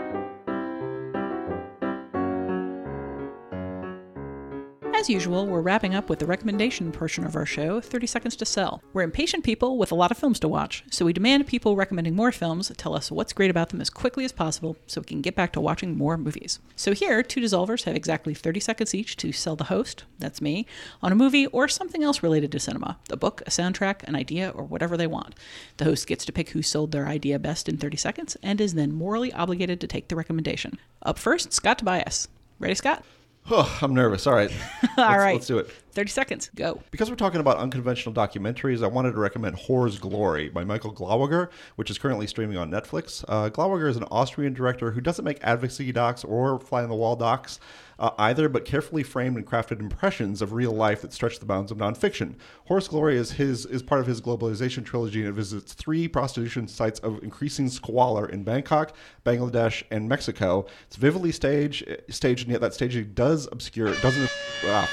[5.04, 8.46] As usual, we're wrapping up with the recommendation portion of our show, 30 Seconds to
[8.46, 8.82] Sell.
[8.94, 12.16] We're impatient people with a lot of films to watch, so we demand people recommending
[12.16, 15.20] more films tell us what's great about them as quickly as possible so we can
[15.20, 16.60] get back to watching more movies.
[16.78, 20.66] So here, two dissolvers have exactly 30 seconds each to sell the host, that's me,
[21.02, 24.52] on a movie or something else related to cinema a book, a soundtrack, an idea,
[24.52, 25.36] or whatever they want.
[25.76, 28.74] The host gets to pick who sold their idea best in 30 seconds and is
[28.74, 30.80] then morally obligated to take the recommendation.
[31.02, 32.30] Up first, Scott Tobias.
[32.58, 33.04] Ready, Scott?
[33.52, 34.26] Oh, I'm nervous.
[34.26, 34.52] All right.
[34.82, 35.34] All let's, right.
[35.34, 35.70] Let's do it.
[35.92, 36.50] 30 seconds.
[36.56, 36.82] Go.
[36.92, 41.50] Because we're talking about unconventional documentaries, I wanted to recommend Whores' Glory by Michael Glawogger,
[41.76, 43.24] which is currently streaming on Netflix.
[43.28, 46.96] Uh, Glawogger is an Austrian director who doesn't make advocacy docs or fly on the
[46.96, 47.60] wall docs
[48.04, 51.72] uh, either, but carefully framed and crafted impressions of real life that stretch the bounds
[51.72, 52.36] of nonfiction.
[52.70, 56.68] Whores' Glory is his is part of his globalization trilogy and it visits three prostitution
[56.68, 58.94] sites of increasing squalor in Bangkok,
[59.26, 60.66] Bangladesh, and Mexico.
[60.88, 64.30] It's vividly staged, staged, and yet that staging does obscure doesn't.
[64.66, 64.90] Ah,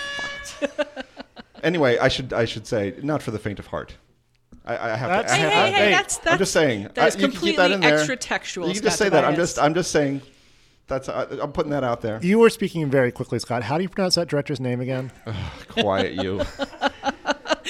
[1.65, 3.97] anyway, I should I should say not for the faint of heart.
[4.65, 5.37] I, I have That's- to.
[5.37, 6.89] I Hey, have, hey, I- hey, that's, that's I'm just saying.
[6.95, 7.99] That is I- you can keep that completely in there.
[7.99, 8.69] extra textual.
[8.69, 9.25] You can just say that.
[9.25, 10.23] I'm just I'm just saying.
[10.91, 12.19] That's I, I'm putting that out there.
[12.21, 13.63] You were speaking very quickly, Scott.
[13.63, 15.13] How do you pronounce that director's name again?
[15.69, 16.43] Quiet you.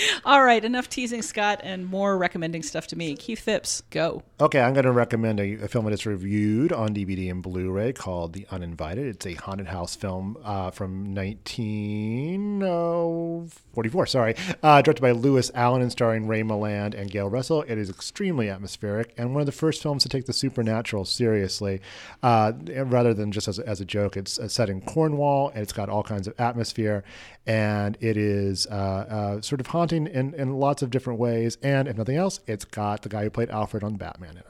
[0.24, 3.14] All right, enough teasing Scott and more recommending stuff to me.
[3.16, 4.22] Keith Phipps, go.
[4.40, 7.92] Okay, I'm going to recommend a, a film that is reviewed on DVD and Blu-ray
[7.92, 9.06] called The Uninvited.
[9.06, 14.06] It's a haunted house film uh, from 1944.
[14.06, 17.62] Sorry, uh, directed by Lewis Allen and starring Ray Milland and Gail Russell.
[17.62, 21.80] It is extremely atmospheric and one of the first films to take the supernatural seriously,
[22.22, 24.16] uh, rather than just as a, as a joke.
[24.16, 27.04] It's uh, set in Cornwall and it's got all kinds of atmosphere,
[27.46, 31.58] and it is uh, uh, sort of haunting in, in lots of different ways.
[31.62, 34.46] And if nothing else, it's got the guy who played Alfred on Batman in it.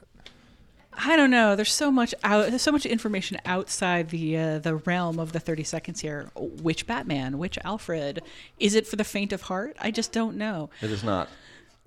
[0.93, 1.55] I don't know.
[1.55, 2.49] There's so much out.
[2.49, 6.29] There's so much information outside the uh, the realm of the 30 seconds here.
[6.35, 7.37] Which Batman?
[7.37, 8.21] Which Alfred?
[8.59, 9.77] Is it for the faint of heart?
[9.79, 10.69] I just don't know.
[10.81, 11.29] It is not.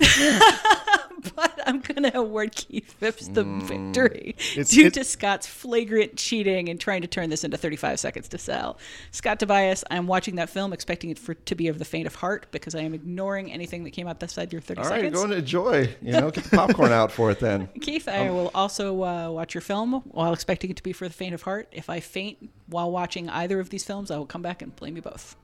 [1.37, 6.69] But I'm gonna award Keith Phipps the victory It's- due it- to Scott's flagrant cheating
[6.69, 8.79] and trying to turn this into 35 seconds to sell.
[9.11, 12.15] Scott Tobias, I'm watching that film expecting it for to be of the faint of
[12.17, 15.17] heart because I am ignoring anything that came out outside your 30 All seconds.
[15.17, 15.95] All right, go and enjoy.
[16.03, 17.69] You know, get the popcorn out for it then.
[17.81, 21.15] Keith, I will also uh, watch your film while expecting it to be for the
[21.15, 21.69] faint of heart.
[21.73, 24.97] If I faint while watching either of these films, I will come back and blame
[24.97, 25.37] you both.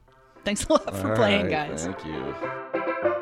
[0.45, 1.85] Thanks a lot for All playing, right, guys.
[1.87, 3.17] Thank you.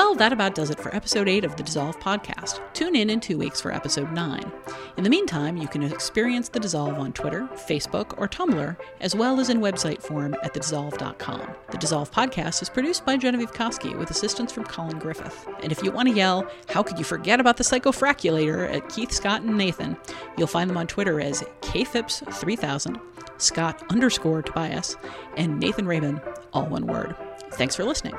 [0.00, 2.58] Well, that about does it for episode 8 of the Dissolve podcast.
[2.72, 4.52] Tune in in two weeks for episode 9.
[4.96, 9.38] In the meantime, you can experience the Dissolve on Twitter, Facebook, or Tumblr, as well
[9.40, 11.54] as in website form at thedissolve.com.
[11.70, 15.46] The Dissolve podcast is produced by Genevieve Koski with assistance from Colin Griffith.
[15.62, 19.12] And if you want to yell, how could you forget about the psychofrakulator at Keith,
[19.12, 19.98] Scott, and Nathan,
[20.38, 22.98] you'll find them on Twitter as kphipps3000,
[23.36, 24.96] Scott underscore Tobias,
[25.36, 26.22] and Nathan Rabin,
[26.54, 27.14] all one word.
[27.52, 28.14] Thanks for listening.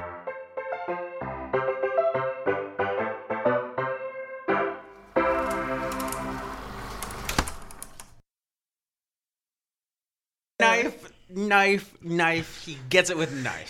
[10.62, 12.64] Knife, knife, knife.
[12.66, 13.70] He gets it with knife.